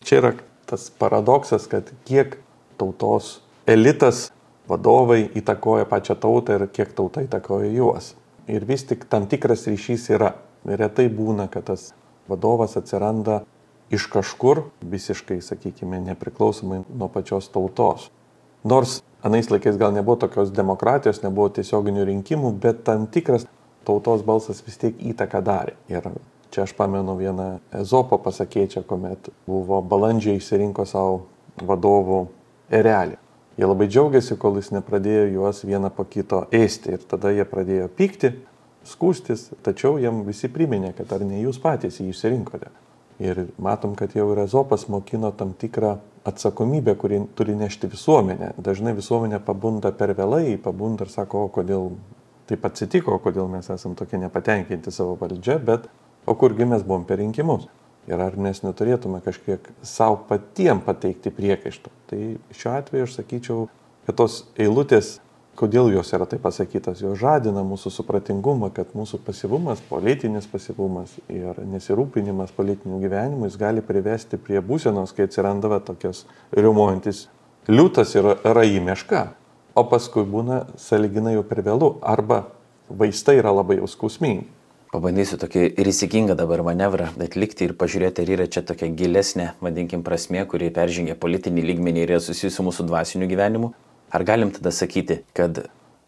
[0.04, 0.32] Čia yra
[0.68, 2.36] tas paradoksas, kad kiek
[2.76, 4.28] tautos elitas,
[4.68, 8.12] vadovai įtakoja pačią tautą ir kiek tauta įtakoja juos.
[8.48, 10.34] Ir vis tik tam tikras ryšys yra.
[10.64, 11.92] Retai būna, kad tas
[12.28, 13.42] vadovas atsiranda
[13.92, 18.10] iš kažkur, visiškai, sakykime, nepriklausomai nuo pačios tautos.
[18.64, 23.48] Nors anais laikais gal nebuvo tokios demokratijos, nebuvo tiesioginių rinkimų, bet tam tikras
[23.84, 25.76] tautos balsas vis tiek įtaką darė.
[25.92, 26.12] Ir
[26.54, 31.24] Čia aš pamenu vieną Ezopo pasakėčią, kuomet buvo balandžiai išsirinko savo
[31.58, 32.20] vadovų
[32.70, 33.16] erelį.
[33.58, 37.88] Jie labai džiaugiasi, kol jis nepradėjo juos vieną po kito ėsti ir tada jie pradėjo
[37.98, 38.30] pykti,
[38.86, 42.70] skūstis, tačiau jiem visi priminė, kad ar ne jūs patys jį išsirinkote.
[43.26, 48.52] Ir matom, kad jau ir Ezopas mokino tam tikrą atsakomybę, kurį turi nešti visuomenė.
[48.62, 51.90] Dažnai visuomenė pabunda per vėlai, pabunda ir sako, o kodėl
[52.46, 55.90] taip atsitiko, kodėl mes esame tokie nepatenkinti savo valdžia, bet
[56.26, 57.66] O kurgi mes buvom per rinkimus?
[58.08, 61.92] Ir ar mes neturėtume kažkiek savo patiem pateikti priekaištų?
[62.08, 62.20] Tai
[62.56, 63.66] šiuo atveju aš sakyčiau,
[64.04, 65.18] kad tos eilutės,
[65.56, 71.60] kodėl jos yra taip pasakytos, jos žadina mūsų supratingumą, kad mūsų pasivumas, politinis pasivumas ir
[71.70, 76.24] nesirūpinimas politiniu gyvenimu, jis gali privesti prie būsenos, kai atsiranda va, tokios
[76.56, 77.26] riumuojantis
[77.68, 79.26] liūtas ir raimeška,
[79.76, 82.46] o paskui būna saliginai jau per vėlų arba
[82.88, 84.48] vaistai yra labai jau skausmingi.
[84.94, 90.44] Pabandysiu tokį rizikingą dabar manevrą atlikti ir pažiūrėti, ar yra čia tokia gilesnė, vadinkim, prasme,
[90.46, 93.72] kuri peržengia politinį lygmenį ir yra susijusi su mūsų dvasiniu gyvenimu.
[94.14, 95.64] Ar galim tada sakyti, kad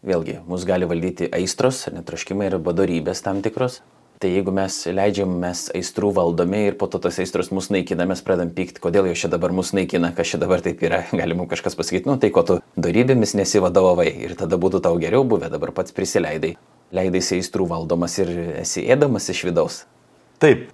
[0.07, 3.81] vėlgi mus gali valdyti aistros, netroškimai ir badorybės tam tikros?
[4.23, 8.23] Tai jeigu mes leidžiam, mes aistrų valdomi ir po to tas aistros mus naikina, mes
[8.23, 11.03] pradam pykti, kodėl jau čia dabar mus naikina, kas čia dabar taip yra.
[11.11, 15.27] Gali mums kažkas pasakyti, nu tai ko tu darybėmis nesivadovavai ir tada būtų tau geriau
[15.27, 16.55] buvę, dabar pats prisileidai
[16.95, 18.31] leidaisi aistrų valdomas ir
[18.63, 19.81] esi ėdamas iš vidaus.
[20.41, 20.69] Taip,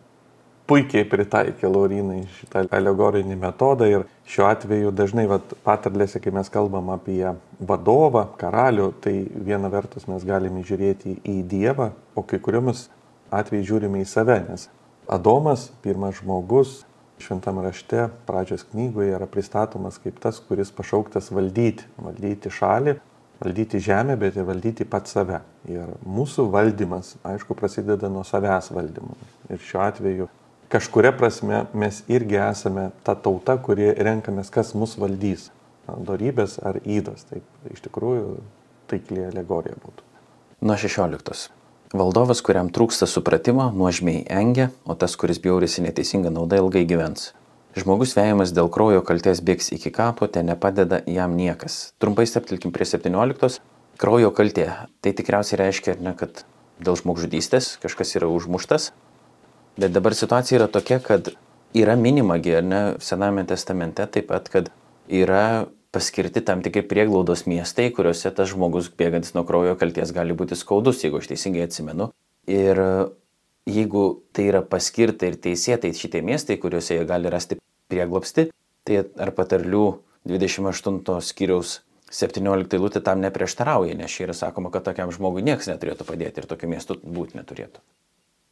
[0.69, 6.91] puikiai pritaikė Laurinai šitą alegorinį metodą ir šiuo atveju dažnai vat, patarlėse, kai mes kalbam
[6.93, 12.87] apie vadovą, karalių, tai viena vertus mes galime žiūrėti į Dievą, o kai kuriomis
[13.33, 14.69] atvejais žiūrime į save, nes
[15.11, 16.83] Adomas, pirmas žmogus,
[17.19, 22.97] šventame rašte, pradžios knygoje yra pristatomas kaip tas, kuris pašauktas valdyti, valdyti šalį,
[23.41, 25.41] valdyti žemę, bet ir valdyti pat save.
[25.69, 29.17] Ir mūsų valdymas, aišku, prasideda nuo savęs valdymo.
[29.49, 30.29] Ir šiuo atveju
[30.73, 35.51] kažkuria prasme mes irgi esame ta tauta, kurie renkamės, kas mus valdys.
[35.83, 37.27] Dorybės ar įdas.
[37.29, 37.43] Taip,
[37.73, 38.37] iš tikrųjų,
[38.89, 40.07] taikliai alegorija būtų.
[40.63, 41.51] Nuo 16.
[41.93, 47.33] Valdovas, kuriam trūksta supratimo, nuožmiai engia, o tas, kuris bjaurisi neteisinga nauda, ilgai gyvens.
[47.73, 51.93] Žmogus vėjamas dėl kraujo kalties bėgs iki kapo, ten nepadeda jam niekas.
[51.97, 53.57] Trumpai steptelkim prie 17.
[53.97, 54.67] Kraujo kaltė.
[55.01, 56.43] Tai tikriausiai reiškia, ne, kad
[56.83, 58.91] dėl žmogžudystės kažkas yra užmuštas.
[59.81, 61.31] Bet dabar situacija yra tokia, kad
[61.73, 64.69] yra minimagi, ne, Sename testamente taip pat, kad
[65.09, 70.57] yra paskirti tam tikri prieglaudos miestai, kuriuose tas žmogus bėgantis nuo kraujo kalties gali būti
[70.57, 72.11] skaudus, jeigu aš teisingai atsimenu.
[72.49, 72.85] Ir
[73.69, 77.59] jeigu tai yra paskirta ir teisėtai šitie miestai, kuriuose jie gali rasti
[77.91, 78.49] prieglopsti,
[78.83, 79.85] tai ar patarlių
[80.27, 81.81] 28 skyriaus
[82.13, 86.49] 17 eilutė tam neprieštarauja, nes čia yra sakoma, kad tokiam žmogui niekas neturėtų padėti ir
[86.49, 87.81] tokiu miestu būti neturėtų.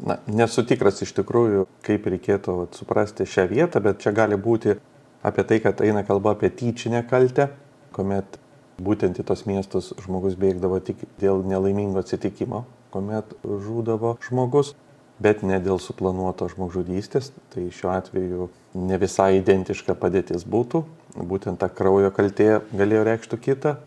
[0.02, 4.80] Na, nesu tikras iš tikrųjų, kaip reikėtų vat, suprasti šią vietą, bet čia gali būti
[5.22, 7.52] apie tai, kad eina kalba apie tyčinę kaltę,
[7.94, 8.40] kuomet
[8.82, 14.74] būtent į tos miestus žmogus bėgdavo tik dėl nelaimingo atsitikimo, kuomet žūdavo žmogus
[15.22, 18.50] bet ne dėl suplanuoto žmogžudystės, tai šiuo atveju
[18.82, 20.84] ne visai identiška padėtis būtų,
[21.16, 23.78] būtent ta kraujo kaltė galėjo reikšti kitą.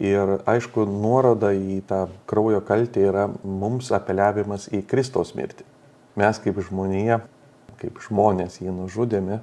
[0.00, 5.66] Ir aišku, nuoroda į tą kraujo kaltę yra mums apeliavimas į Kristaus mirtį.
[6.16, 7.18] Mes kaip žmonėje,
[7.82, 9.42] kaip žmonės jį nužudėme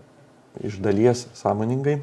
[0.66, 2.00] iš dalies sąmoningai.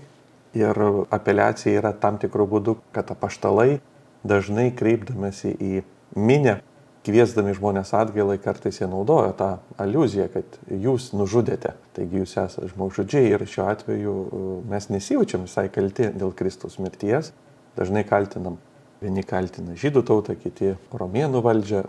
[0.55, 0.79] Ir
[1.11, 3.81] apeliacija yra tam tikrų būdų, kad apaštalai
[4.23, 5.83] dažnai kreipdamėsi į
[6.15, 6.61] minę
[7.05, 9.49] kviesdami žmonės atgailai kartais jie naudojo tą
[9.81, 15.67] aluzija, kad jūs nužudėte, taigi jūs esate žmogžudžiai ir šiuo atveju uh, mes nesijaučiam visai
[15.73, 17.33] kalti dėl Kristaus mirties,
[17.77, 18.57] dažnai kaltinam,
[19.05, 21.85] vieni kaltina žydų tautą, kiti romėnų valdžią,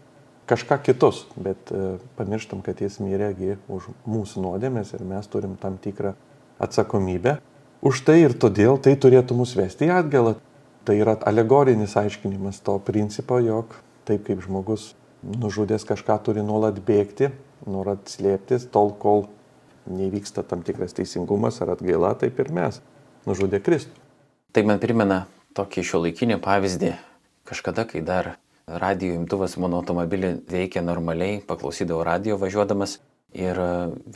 [0.52, 5.80] kažką kitus, bet uh, pamirštam, kad jis mirėgi už mūsų nuodėmės ir mes turim tam
[5.82, 6.14] tikrą
[6.60, 7.40] atsakomybę.
[7.86, 10.36] Už tai ir todėl tai turėtų mus vesti į atgalą.
[10.86, 13.74] Tai yra alegorinis aiškinimas to principo, jog
[14.06, 14.92] taip kaip žmogus
[15.26, 17.32] nužudęs kažką turi nuolat bėgti,
[17.66, 19.26] nuolat slėptis, tol kol
[19.90, 22.82] neįvyksta tam tikras teisingumas ar atgaila, taip ir mes
[23.26, 23.94] nužudė Kristų.
[24.54, 25.26] Tai man primena
[25.58, 26.94] tokį šio laikinį pavyzdį.
[27.46, 28.36] Kažkada, kai dar
[28.66, 33.00] radio imtuvas mano automobilį veikė normaliai, paklausydavau radio važiuodamas
[33.36, 33.60] ir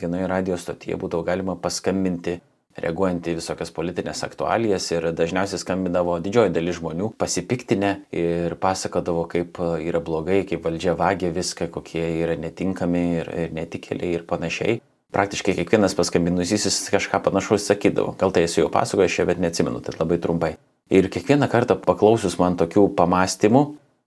[0.00, 2.40] vienoje radio stotyje būdavo galima paskambinti
[2.82, 9.60] reaguojant į visokias politinės aktualijas ir dažniausiai skambindavo didžioji dalis žmonių pasipiktinę ir pasakodavo, kaip
[9.60, 14.80] yra blogai, kaip valdžia vagia viską, kokie yra netinkami ir, ir netikėliai ir panašiai.
[15.10, 18.14] Praktiškai kiekvienas paskambinusysis kažką panašaus sakydavo.
[18.18, 20.52] Gal tai esu jau pasakojęs čia, bet neatsimenu, tai labai trumpai.
[20.90, 23.64] Ir kiekvieną kartą paklausius man tokių pamastymų,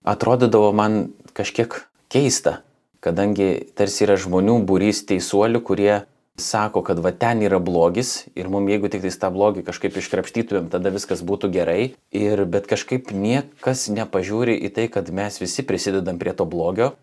[0.08, 1.76] atrodydavo man kažkiek
[2.12, 2.62] keista,
[3.04, 5.94] kadangi tarsi yra žmonių būrys teisuolių, kurie
[6.38, 10.90] sako, kad va ten yra blogis ir mums jeigu tik tą blogį kažkaip iškrapštytumėm, tada
[10.94, 11.94] viskas būtų gerai.
[12.12, 16.94] Ir bet kažkaip niekas nepažiūri į tai, kad mes visi prisidedam prie to blogio.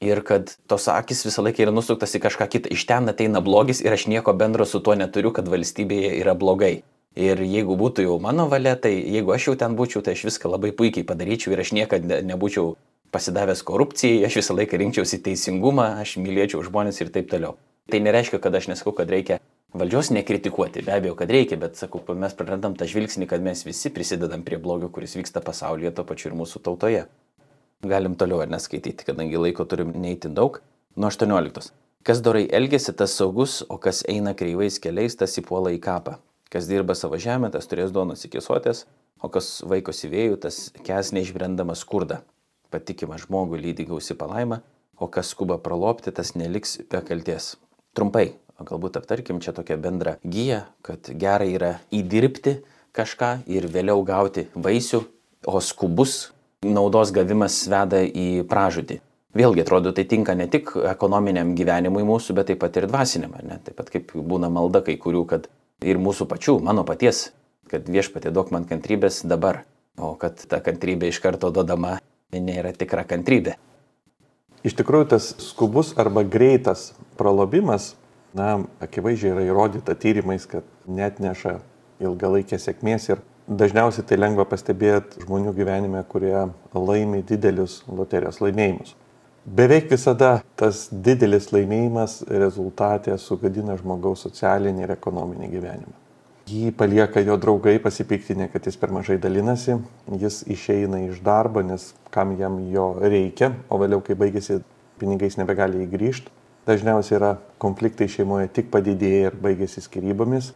[0.00, 2.72] Ir kad tos akis visą laiką yra nusuktas į kažką kitą.
[2.72, 6.80] Iš ten ateina blogis ir aš nieko bendro su tuo neturiu, kad valstybėje yra blogai.
[7.18, 10.50] Ir jeigu būtų jau mano valia, tai jeigu aš jau ten būčiau, tai aš viską
[10.50, 12.76] labai puikiai padaryčiau ir aš niekada nebūčiau
[13.10, 17.58] pasidavęs korupcijai, aš visą laiką rinkčiausi teisingumą, aš mylėčiau žmonės ir taip toliau.
[17.90, 19.40] Tai nereiškia, kad aš nesakau, kad reikia
[19.74, 23.90] valdžios nekritikuoti, be abejo, kad reikia, bet sakau, mes prarandam tą žvilgsnį, kad mes visi
[23.94, 27.04] prisidedam prie blogio, kuris vyksta pasaulyje, to pačiu ir mūsų tautoje.
[27.86, 30.60] Galim toliau ar neskaityti, kadangi laiko turim neįti daug.
[30.96, 31.70] Nuo 18.
[32.04, 36.18] Kas dorai elgesi, tas saugus, o kas eina kreivais keliais, tas įpuola į kapą.
[36.50, 38.84] Kas dirba savo žemę, tas turės duonos iki sotės,
[39.22, 42.20] o kas vaikosi vėjų, tas kes neišbrendamas skurdą.
[42.74, 44.60] Patikimą žmogų lydi gausi palaima,
[44.98, 47.54] o kas skuba pralopti, tas neliks be kalties.
[47.90, 52.60] Trumpai, galbūt aptarkim čia tokią bendrą gyją, kad gerai yra įdirbti
[52.94, 55.00] kažką ir vėliau gauti vaisių,
[55.50, 56.30] o skubus
[56.62, 59.00] naudos gavimas veda į pražudį.
[59.34, 63.58] Vėlgi atrodo, tai tinka ne tik ekonominiam gyvenimui mūsų, bet taip pat ir dvasiniam, ne?
[63.66, 65.46] Taip pat kaip būna malda kai kurių, kad
[65.86, 67.28] ir mūsų pačių, mano paties,
[67.70, 69.64] kad viešpatė duok man kantrybės dabar,
[69.98, 71.98] o kad ta kantrybė iš karto duodama
[72.34, 73.56] nėra tikra kantrybė.
[74.66, 77.94] Iš tikrųjų, tas skubus arba greitas pralobimas,
[78.36, 81.58] na, akivaizdžiai yra įrodyta tyrimais, kad net neša
[82.00, 88.94] ilgalaikės sėkmės ir dažniausiai tai lengva pastebėti žmonių gyvenime, kurie laimi didelius loterijos laimėjimus.
[89.40, 95.96] Beveik visada tas didelis laimėjimas rezultatė sugadina žmogaus socialinį ir ekonominį gyvenimą.
[96.50, 99.78] Jį palieka jo draugai pasipiktinę, kad jis per mažai dalinasi,
[100.18, 104.58] jis išeina iš darbo, nes kam jam jo reikia, o vėliau, kai baigėsi
[105.00, 106.39] pinigais, nebegali įgrįžti.
[106.68, 107.30] Dažniausiai yra
[107.62, 110.52] konfliktai šeimoje tik padidėję ir baigėsi skyrybomis.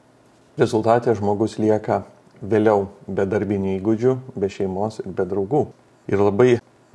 [0.61, 2.03] Rezultatė žmogus lieka
[2.45, 5.65] vėliau be darbinių įgūdžių, be šeimos ir be draugų.
[6.13, 6.51] Ir labai,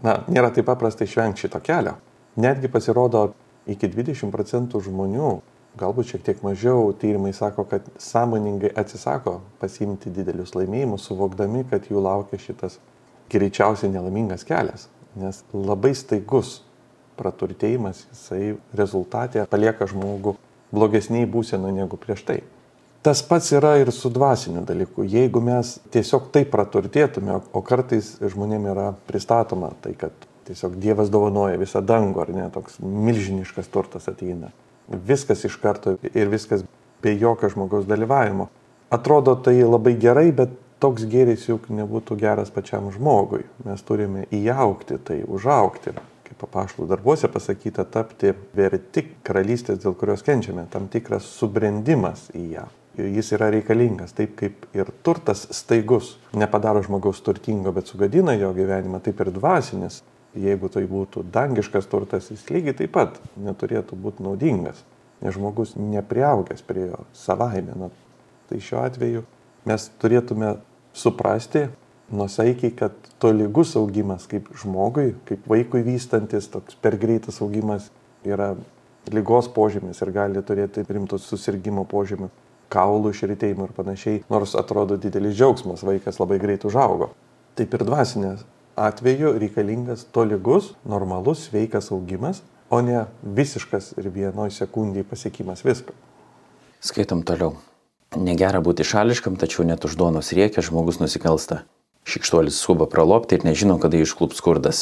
[0.05, 1.95] na, nėra taip paprasta išvengti šito kelio.
[2.39, 3.31] Netgi pasirodo,
[3.69, 5.33] iki 20 procentų žmonių
[5.79, 12.01] galbūt šiek tiek mažiau tyrimai sako, kad sąmoningai atsisako pasimti didelius laimėjimus, suvokdami, kad jų
[12.03, 12.79] laukia šitas
[13.31, 14.87] greičiausiai nelaimingas kelias.
[15.17, 16.59] Nes labai staigus
[17.19, 20.37] praturtėjimas, jisai rezultatė palieka žmogų
[20.75, 22.39] blogesniai būsenoje negu prieš tai.
[23.03, 25.05] Tas pats yra ir su dvasiniu dalyku.
[25.07, 31.59] Jeigu mes tiesiog taip praturtėtume, o kartais žmonėm yra pristatoma tai, kad tiesiog Dievas dovanoja
[31.61, 34.51] visą dangų, ar ne, toks milžiniškas turtas ateina
[34.89, 36.63] viskas iš karto ir viskas
[37.01, 38.49] be jokio žmogaus dalyvavimo.
[38.89, 43.43] Atrodo tai labai gerai, bet toks gėris juk nebūtų geras pačiam žmogui.
[43.65, 45.93] Mes turime įaukti, tai užaukti.
[46.29, 52.67] Kaip papašlų darbuose pasakyta, tapti verti karalystės, dėl kurios kenčiame, tam tikras subrendimas į ją.
[52.99, 58.99] Jis yra reikalingas, taip kaip ir turtas staigus nepadaro žmogaus turtingo, bet sugadina jo gyvenimą,
[59.05, 60.01] taip ir dvasinis
[60.37, 64.83] jeigu tai būtų dangiškas turtas, jis lygiai taip pat neturėtų būti naudingas,
[65.23, 67.75] nes žmogus nepriaugęs prie jo savaime.
[67.77, 67.89] Na,
[68.49, 69.25] tai šiuo atveju
[69.69, 70.55] mes turėtume
[70.93, 71.67] suprasti
[72.11, 77.89] nusaikiai, kad tolygus augimas kaip žmogui, kaip vaikui vystantis, toks per greitas augimas
[78.25, 78.53] yra
[79.13, 82.29] lygos požymis ir gali turėti rimtus susirgymo požymių,
[82.69, 87.11] kaulų išritėjimų ir panašiai, nors atrodo didelis džiaugsmas, vaikas labai greit užaugo.
[87.57, 88.45] Taip ir dvasinės
[88.79, 95.95] atveju reikalingas tolygus, normalus, sveikas augimas, o ne visiškas ir vienoj sekundėje pasiekimas visko.
[96.79, 97.57] Skaitom toliau.
[98.17, 101.63] Negera būti šališkam, tačiau net už duonos riekia žmogus nusikalsta.
[102.09, 104.79] Šikštuolis skuba pralopti ir nežino, kada išklups skurdas.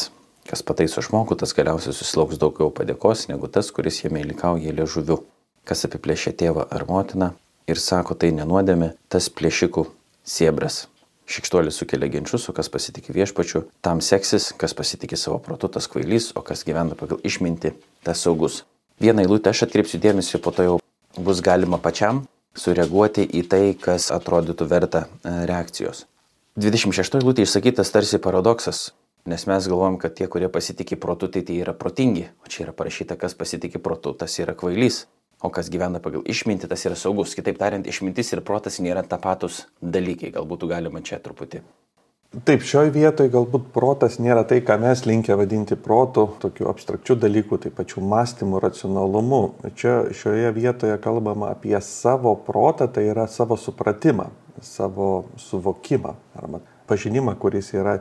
[0.47, 5.19] Kas pataiso žmogų, tas galiausiai susilauks daugiau padėkos negu tas, kuris jame įlikauja lėžuviu.
[5.67, 7.33] Kas apiplėšia tėvą ar motiną,
[7.67, 9.83] ir sako, tai nenuodėmė, tas plėšikų
[10.23, 10.85] siebras.
[11.27, 16.31] Šikštuolis sukelia ginčius, o kas pasitikė viešpačiu, tam seksis, kas pasitikė savo protu, tas kvailys,
[16.39, 17.73] o kas gyvena pagal išminti,
[18.07, 18.63] tas saugus.
[19.03, 20.77] Vieną eilutę aš atkreipsiu dėmesį, po to jau
[21.19, 22.23] bus galima pačiam
[22.57, 26.07] sureaguoti į tai, kas atrodytų verta e, reakcijos.
[26.57, 28.77] 26 eilutė išsakytas tarsi paradoksas,
[29.29, 32.73] nes mes galvojam, kad tie, kurie pasitikė protu, tai tai yra protingi, o čia yra
[32.73, 35.03] parašyta, kas pasitikė protu, tas yra kvailys.
[35.45, 37.35] O kas gyvena pagal išmintį, tas yra saugus.
[37.37, 40.31] Kitaip tariant, išmintis ir protas nėra tapatus dalykai.
[40.33, 41.61] Galbūt galima čia truputį.
[42.41, 47.61] Taip, šioje vietoje galbūt protas nėra tai, ką mes linkę vadinti protu, tokiu abstrakčiu dalyku,
[47.61, 49.43] tai pačiu mąstymu, racionalumu.
[49.77, 54.31] Čia šioje vietoje kalbama apie savo protą, tai yra savo supratimą,
[54.61, 57.99] savo suvokimą arba pažinimą, kuris yra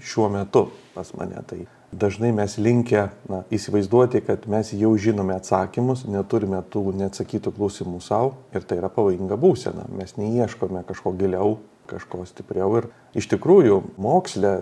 [0.00, 1.42] šiuo metu pas mane.
[1.46, 1.60] Tai
[1.92, 8.34] dažnai mes linkę na, įsivaizduoti, kad mes jau žinome atsakymus, neturime tų neatsakytų klausimų savo
[8.54, 9.86] ir tai yra pavojinga būsena.
[9.94, 11.58] Mes neieškome kažko giliau,
[11.90, 12.88] kažko stipriau ir
[13.18, 14.56] iš tikrųjų moksle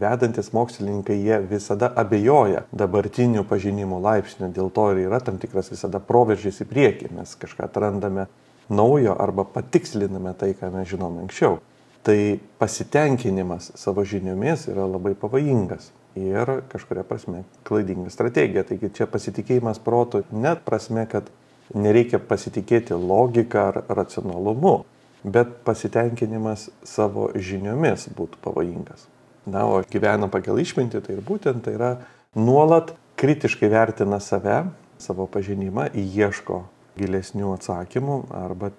[0.00, 6.00] vedantis mokslininkai, jie visada abejoja dabartinių pažinimų laipsnių, dėl to ir yra tam tikras visada
[6.02, 8.26] proveržys į priekį, mes kažką atrandame
[8.68, 11.60] naujo arba patiksliname tai, ką mes žinome anksčiau.
[12.04, 15.88] Tai pasitenkinimas savo žiniomis yra labai pavojingas
[16.20, 18.64] ir kažkuria prasme klaidinga strategija.
[18.68, 21.30] Taigi čia pasitikėjimas protu net prasme, kad
[21.74, 24.82] nereikia pasitikėti logika ar racionalumu,
[25.24, 29.08] bet pasitenkinimas savo žiniomis būtų pavojingas.
[29.48, 31.90] Na, o gyvena pagal išmintį, tai ir būtent tai yra
[32.36, 34.64] nuolat kritiškai vertina save,
[35.00, 36.62] savo pažinimą, ieško
[36.98, 38.72] gilesnių atsakymų arba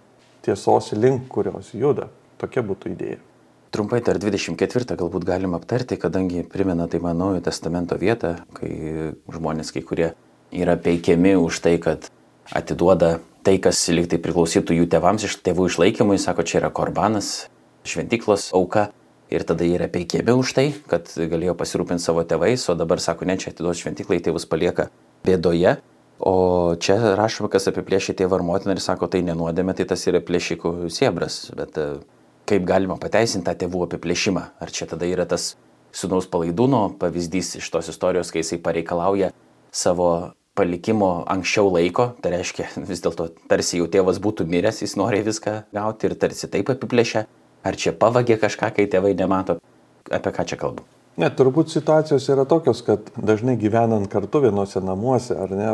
[0.45, 2.09] tiesos link, kurios juda.
[2.41, 3.21] Tokia būtų idėja.
[3.75, 8.71] Trumpai dar 24 galbūt galim aptarti, kadangi primena tai man naujo testamento vietą, kai
[9.31, 10.11] žmonės kai kurie
[10.55, 12.07] yra peikiami už tai, kad
[12.55, 17.49] atiduoda tai, kas liktai priklausytų jų tėvams iš tėvų išlaikymui, sako, čia yra korbanas,
[17.87, 18.91] šventiklos auka.
[19.33, 23.25] Ir tada jie yra peikiami už tai, kad galėjo pasirūpinti savo tėvais, o dabar sako,
[23.25, 24.91] ne, čia atiduos šventiklai, tėvus palieka
[25.25, 25.79] bėdoje.
[26.19, 30.21] O čia rašoma, kas apiplėšė tėvą ar motiną ir sako, tai nenuodėmė, tai tas yra
[30.23, 31.49] plėšikų siebras.
[31.57, 31.75] Bet
[32.49, 34.45] kaip galima pateisinti tą tėvų apiplėšimą.
[34.61, 35.53] Ar čia tada yra tas
[35.95, 39.31] sunaus palaidūno pavyzdys iš tos istorijos, kai jisai pareikalauja
[39.75, 40.09] savo
[40.55, 45.65] palikimo anksčiau laiko, tai reiškia vis dėlto tarsi jau tėvas būtų miręs, jis nori viską
[45.75, 47.25] gauti ir tarsi taip apiplėšia.
[47.65, 49.57] Ar čia pavagė kažką, kai tėvai nemato,
[50.13, 50.85] apie ką čia kalbu?
[51.17, 55.69] Ne, turbūt situacijos yra tokios, kad dažnai gyvenant kartu vienose namuose, ar ne,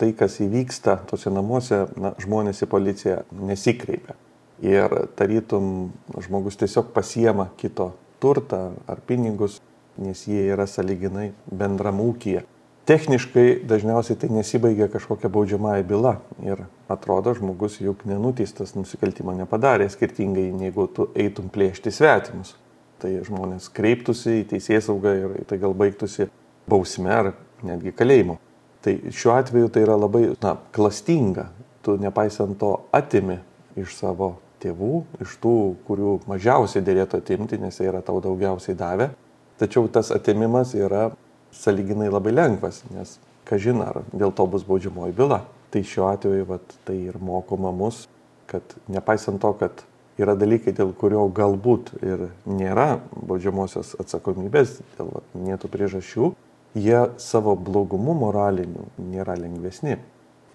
[0.00, 4.16] tai, kas įvyksta tose namuose, na, žmonės į policiją nesikreipia
[4.62, 5.90] ir tarytum
[6.22, 9.58] žmogus tiesiog pasiema kito turtą ar pinigus,
[9.98, 12.44] nes jie yra saliginai bendram ūkyje.
[12.86, 20.48] Techniškai dažniausiai tai nesibaigia kažkokia baudžiamąją byla ir atrodo žmogus juk nenuteistas nusikaltimą nepadarė, skirtingai
[20.54, 22.56] negu tu eitum plėšti svetimus.
[23.02, 26.28] Tai žmonės kreiptųsi į teisės saugą ir tai gal baigtųsi
[26.70, 27.32] bausme ar
[27.66, 28.38] netgi kalėjimu.
[28.82, 31.48] Tai šiuo atveju tai yra labai, na, klastinga.
[31.82, 33.38] Tu nepaisant to atimi
[33.78, 35.56] iš savo tėvų, iš tų,
[35.86, 39.10] kurių mažiausiai dėlėtų atimti, nes jie yra tau daugiausiai davę.
[39.58, 41.10] Tačiau tas atimimas yra
[41.54, 43.18] saliginai labai lengvas, nes
[43.48, 45.42] kažin ar dėl to bus baudžiamoji byla.
[45.72, 48.06] Tai šiuo atveju vat, tai ir mokoma mus,
[48.50, 48.62] kad
[48.92, 49.84] nepaisant to, kad
[50.20, 56.32] yra dalykai, dėl kurio galbūt ir nėra baudžiamosios atsakomybės, dėl minėtų priežasčių,
[56.74, 59.98] jie savo blogumu moraliniu nėra lengvesni.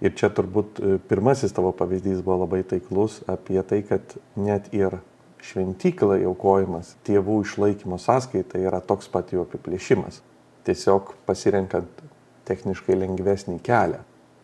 [0.01, 4.99] Ir čia turbūt e, pirmasis tavo pavyzdys buvo labai taiklus apie tai, kad net ir
[5.41, 10.21] šventyklai aukojimas tėvų išlaikymo sąskaita yra toks pat jų apiplėšimas.
[10.67, 12.03] Tiesiog pasirenkant
[12.47, 14.03] techniškai lengvesnį kelią.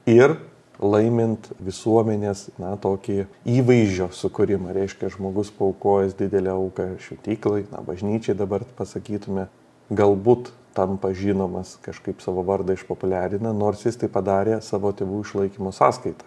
[0.09, 0.37] Ir
[0.83, 4.73] laimint visuomenės, na, tokį įvaizdžio sukūrimą.
[4.75, 9.47] Reiškia, žmogus paukojęs didelę auką šventyklai, na, bažnyčiai dabar pasakytume,
[9.91, 16.25] galbūt tampa žinomas, kažkaip savo vardą išpopuliarina, nors jis tai padarė savo tėvų išlaikymo sąskaitą.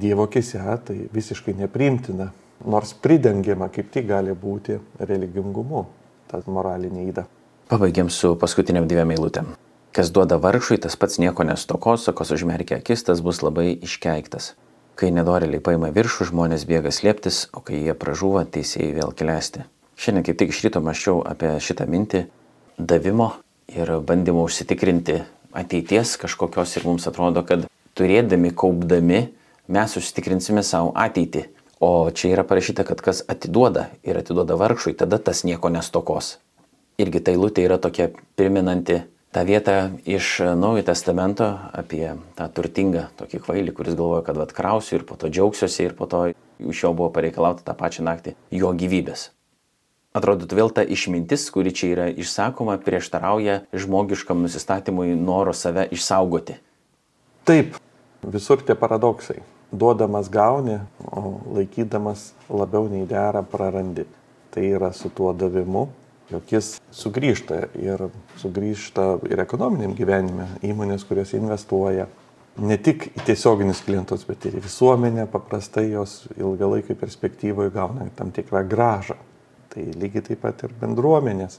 [0.00, 2.32] Dievo kise tai visiškai nepriimtina,
[2.66, 5.86] nors pridengiama kaip tik gali būti religingumu,
[6.30, 7.26] ta moralinė įda.
[7.70, 9.54] Pabaigiam su paskutiniam dviem eilutėm.
[9.94, 14.56] Kas duoda vargšui, tas pats nieko nestokos, o kas užmerkia akis, tas bus labai iškeiktas.
[14.98, 19.62] Kai nedoreliai paima viršų, žmonės bėga slėptis, o kai jie pražūva, teisėjai vėl klesti.
[19.94, 22.24] Šiandien kaip tik iš ryto maščiau apie šitą mintį
[22.78, 23.32] davimo
[23.68, 25.22] ir bandymo užsitikrinti
[25.54, 29.20] ateities kažkokios ir mums atrodo, kad turėdami, kaupdami,
[29.70, 31.46] mes užsitikrinsime savo ateitį.
[31.84, 36.38] O čia yra parašyta, kad kas atiduoda ir atiduoda vargšui, tada tas nieko nestokos.
[36.98, 38.08] Irgi tai lūtė yra tokia
[38.38, 39.02] priminanti
[39.34, 39.74] tą vietą
[40.06, 45.28] iš Naujojo testamento apie tą turtingą tokį kvailį, kuris galvoja, kad atkrausiu ir po to
[45.28, 46.28] džiaugsiuosi ir po to
[46.62, 49.32] iš jo buvo pareikalauta tą pačią naktį jo gyvybės.
[50.14, 56.54] Atrodytų vėl ta išmintis, kuri čia yra išsakoma, prieštarauja žmogiškam nusistatymui noro save išsaugoti.
[57.42, 57.74] Taip,
[58.22, 59.40] visur tie paradoksai.
[59.74, 64.06] Duodamas gauni, o laikydamas labiau nei dera prarandi.
[64.54, 65.88] Tai yra su tuo davimu,
[66.30, 68.06] jog jis sugrįžta ir
[68.38, 70.46] sugrįžta ir ekonominiam gyvenime.
[70.62, 72.06] Įmonės, kurios investuoja
[72.62, 78.30] ne tik į tiesioginius klientus, bet ir į visuomenę, paprastai jos ilgalaikio perspektyvoje gauna tam
[78.30, 79.18] tikrą gražą.
[79.74, 81.58] Tai lygiai taip pat ir bendruomenės.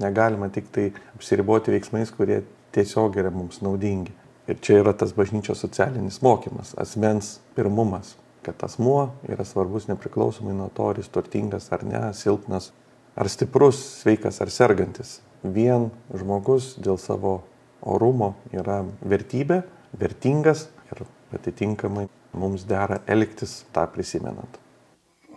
[0.00, 2.38] Negalima tik tai apsiriboti veiksmais, kurie
[2.72, 4.14] tiesiog yra mums naudingi.
[4.48, 8.14] Ir čia yra tas bažnyčios socialinis mokymas, asmens pirmumas,
[8.46, 12.70] kad asmuo yra svarbus nepriklausomai nuo to, ar jis turtingas ar ne, silpnas,
[13.14, 15.18] ar stiprus, sveikas ar sergantis.
[15.44, 17.42] Vien žmogus dėl savo
[17.84, 19.60] orumo yra vertybė,
[20.00, 21.04] vertingas ir
[21.36, 24.58] atitinkamai mums dera elgtis tą prisimenant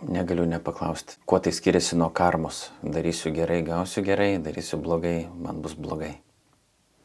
[0.08, 2.70] negaliu nepaklausti, kuo tai skiriasi nuo karmos.
[2.82, 6.14] Darysiu gerai, gausiu gerai, darysiu blogai, man bus blogai.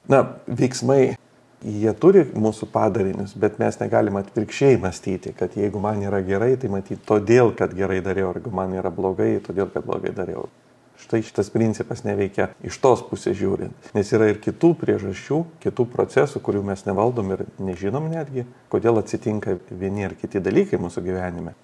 [0.09, 1.15] Na, veiksmai,
[1.61, 6.71] jie turi mūsų padarinius, bet mes negalim atvirkščiai mąstyti, kad jeigu man yra gerai, tai
[6.71, 10.47] matyti todėl, kad gerai dariau, ar jeigu man yra blogai, todėl, kad blogai dariau.
[10.99, 16.41] Štai šitas principas neveikia iš tos pusės žiūrint, nes yra ir kitų priežasčių, kitų procesų,
[16.43, 21.55] kurių mes nevaldom ir nežinom netgi, kodėl atsitinka vieni ar kiti dalykai mūsų gyvenime.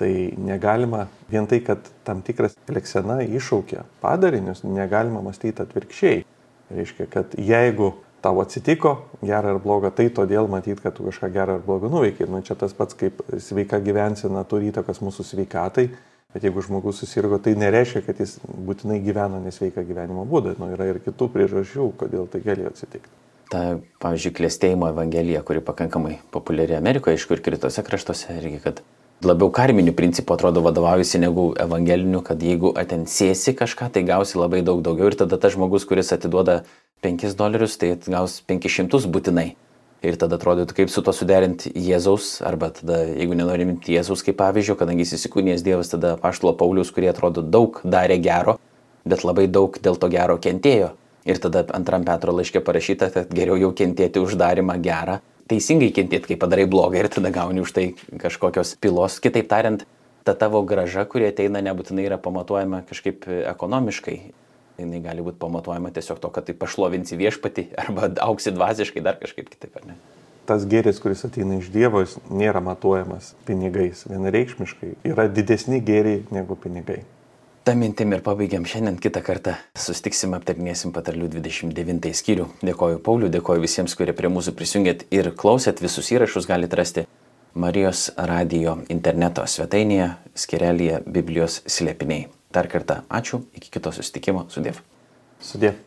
[0.00, 6.22] Tai negalima vien tai, kad tam tikras leksena iššaukia padarinius, negalima mąstyti atvirkščiai.
[6.70, 7.90] Reiškia, kad jeigu
[8.24, 12.28] tau atsitiko gera ar bloga, tai todėl matyt, kad tu kažką gerą ar blogą nuveikiai.
[12.30, 15.88] Nu, čia tas pats kaip sveika gyvensena turi įtakas mūsų sveikatai,
[16.34, 20.54] bet jeigu žmogus susirgo, tai nereiškia, kad jis būtinai gyvena nesveiką gyvenimo būdą.
[20.60, 23.12] Nu, yra ir kitų priežasčių, kodėl tai galėjo atsitikti.
[23.50, 28.84] Ta, pavyzdžiui, klėstėjimo evangelija, kuri pakankamai populiari Amerikoje, aišku, ir kitose kraštuose, irgi, kad
[29.24, 34.80] labiau karminiu principu atrodo vadovaujasi negu evangeliniu, kad jeigu atensėsi kažką, tai gausi labai daug
[34.84, 36.62] daugiau ir tada tas žmogus, kuris atiduoda
[37.04, 39.50] 5 dolerius, tai gaus 500 būtinai.
[40.00, 44.78] Ir tada atrodytų, kaip su to suderinti Jėzaus, arba tada, jeigu nenorim Jėzaus kaip pavyzdžio,
[44.80, 48.56] kadangi jis įsikūnės Dievas, tada Paštlo Paulius, kurie atrodo daug darė gero,
[49.04, 50.94] bet labai daug dėl to gero kentėjo.
[51.28, 55.18] Ir tada antram Petro laiškė parašyta, kad geriau jau kentėti uždarimą gerą,
[55.50, 57.86] teisingai kentėti, kai padarai blogą ir tada gauni už tai
[58.22, 59.18] kažkokios pilos.
[59.22, 59.84] Kitaip tariant,
[60.24, 64.16] ta tavo graža, kuri ateina, nebūtinai yra pamatuojama kažkaip ekonomiškai.
[64.80, 69.50] Jis gali būti pamatuojama tiesiog to, kad tai pašlovinsi viešpati arba auksi dvasiškai dar kažkaip
[69.52, 69.98] kitaip, ar ne?
[70.48, 72.00] Tas gėris, kuris ateina iš Dievo,
[72.32, 74.02] nėra matuojamas pinigais.
[74.10, 77.04] Vienareikšmiškai yra didesni gėriai negu pinigai.
[77.70, 79.52] Ta mintim ir pabaigiam šiandien kitą kartą.
[79.78, 82.48] Sustiksim, aptarnėsim patarlių 29 skyrių.
[82.66, 85.78] Dėkoju Pauliu, dėkoju visiems, kurie prie mūsų prisijungėt ir klausėt.
[85.78, 87.04] Visus įrašus galite rasti
[87.54, 92.26] Marijos radio interneto svetainėje, skirelėje Biblijos slėpiniai.
[92.50, 94.48] Dar kartą ačiū, iki kito susitikimo.
[94.50, 94.82] Sudėv.
[95.38, 95.78] Sudėv.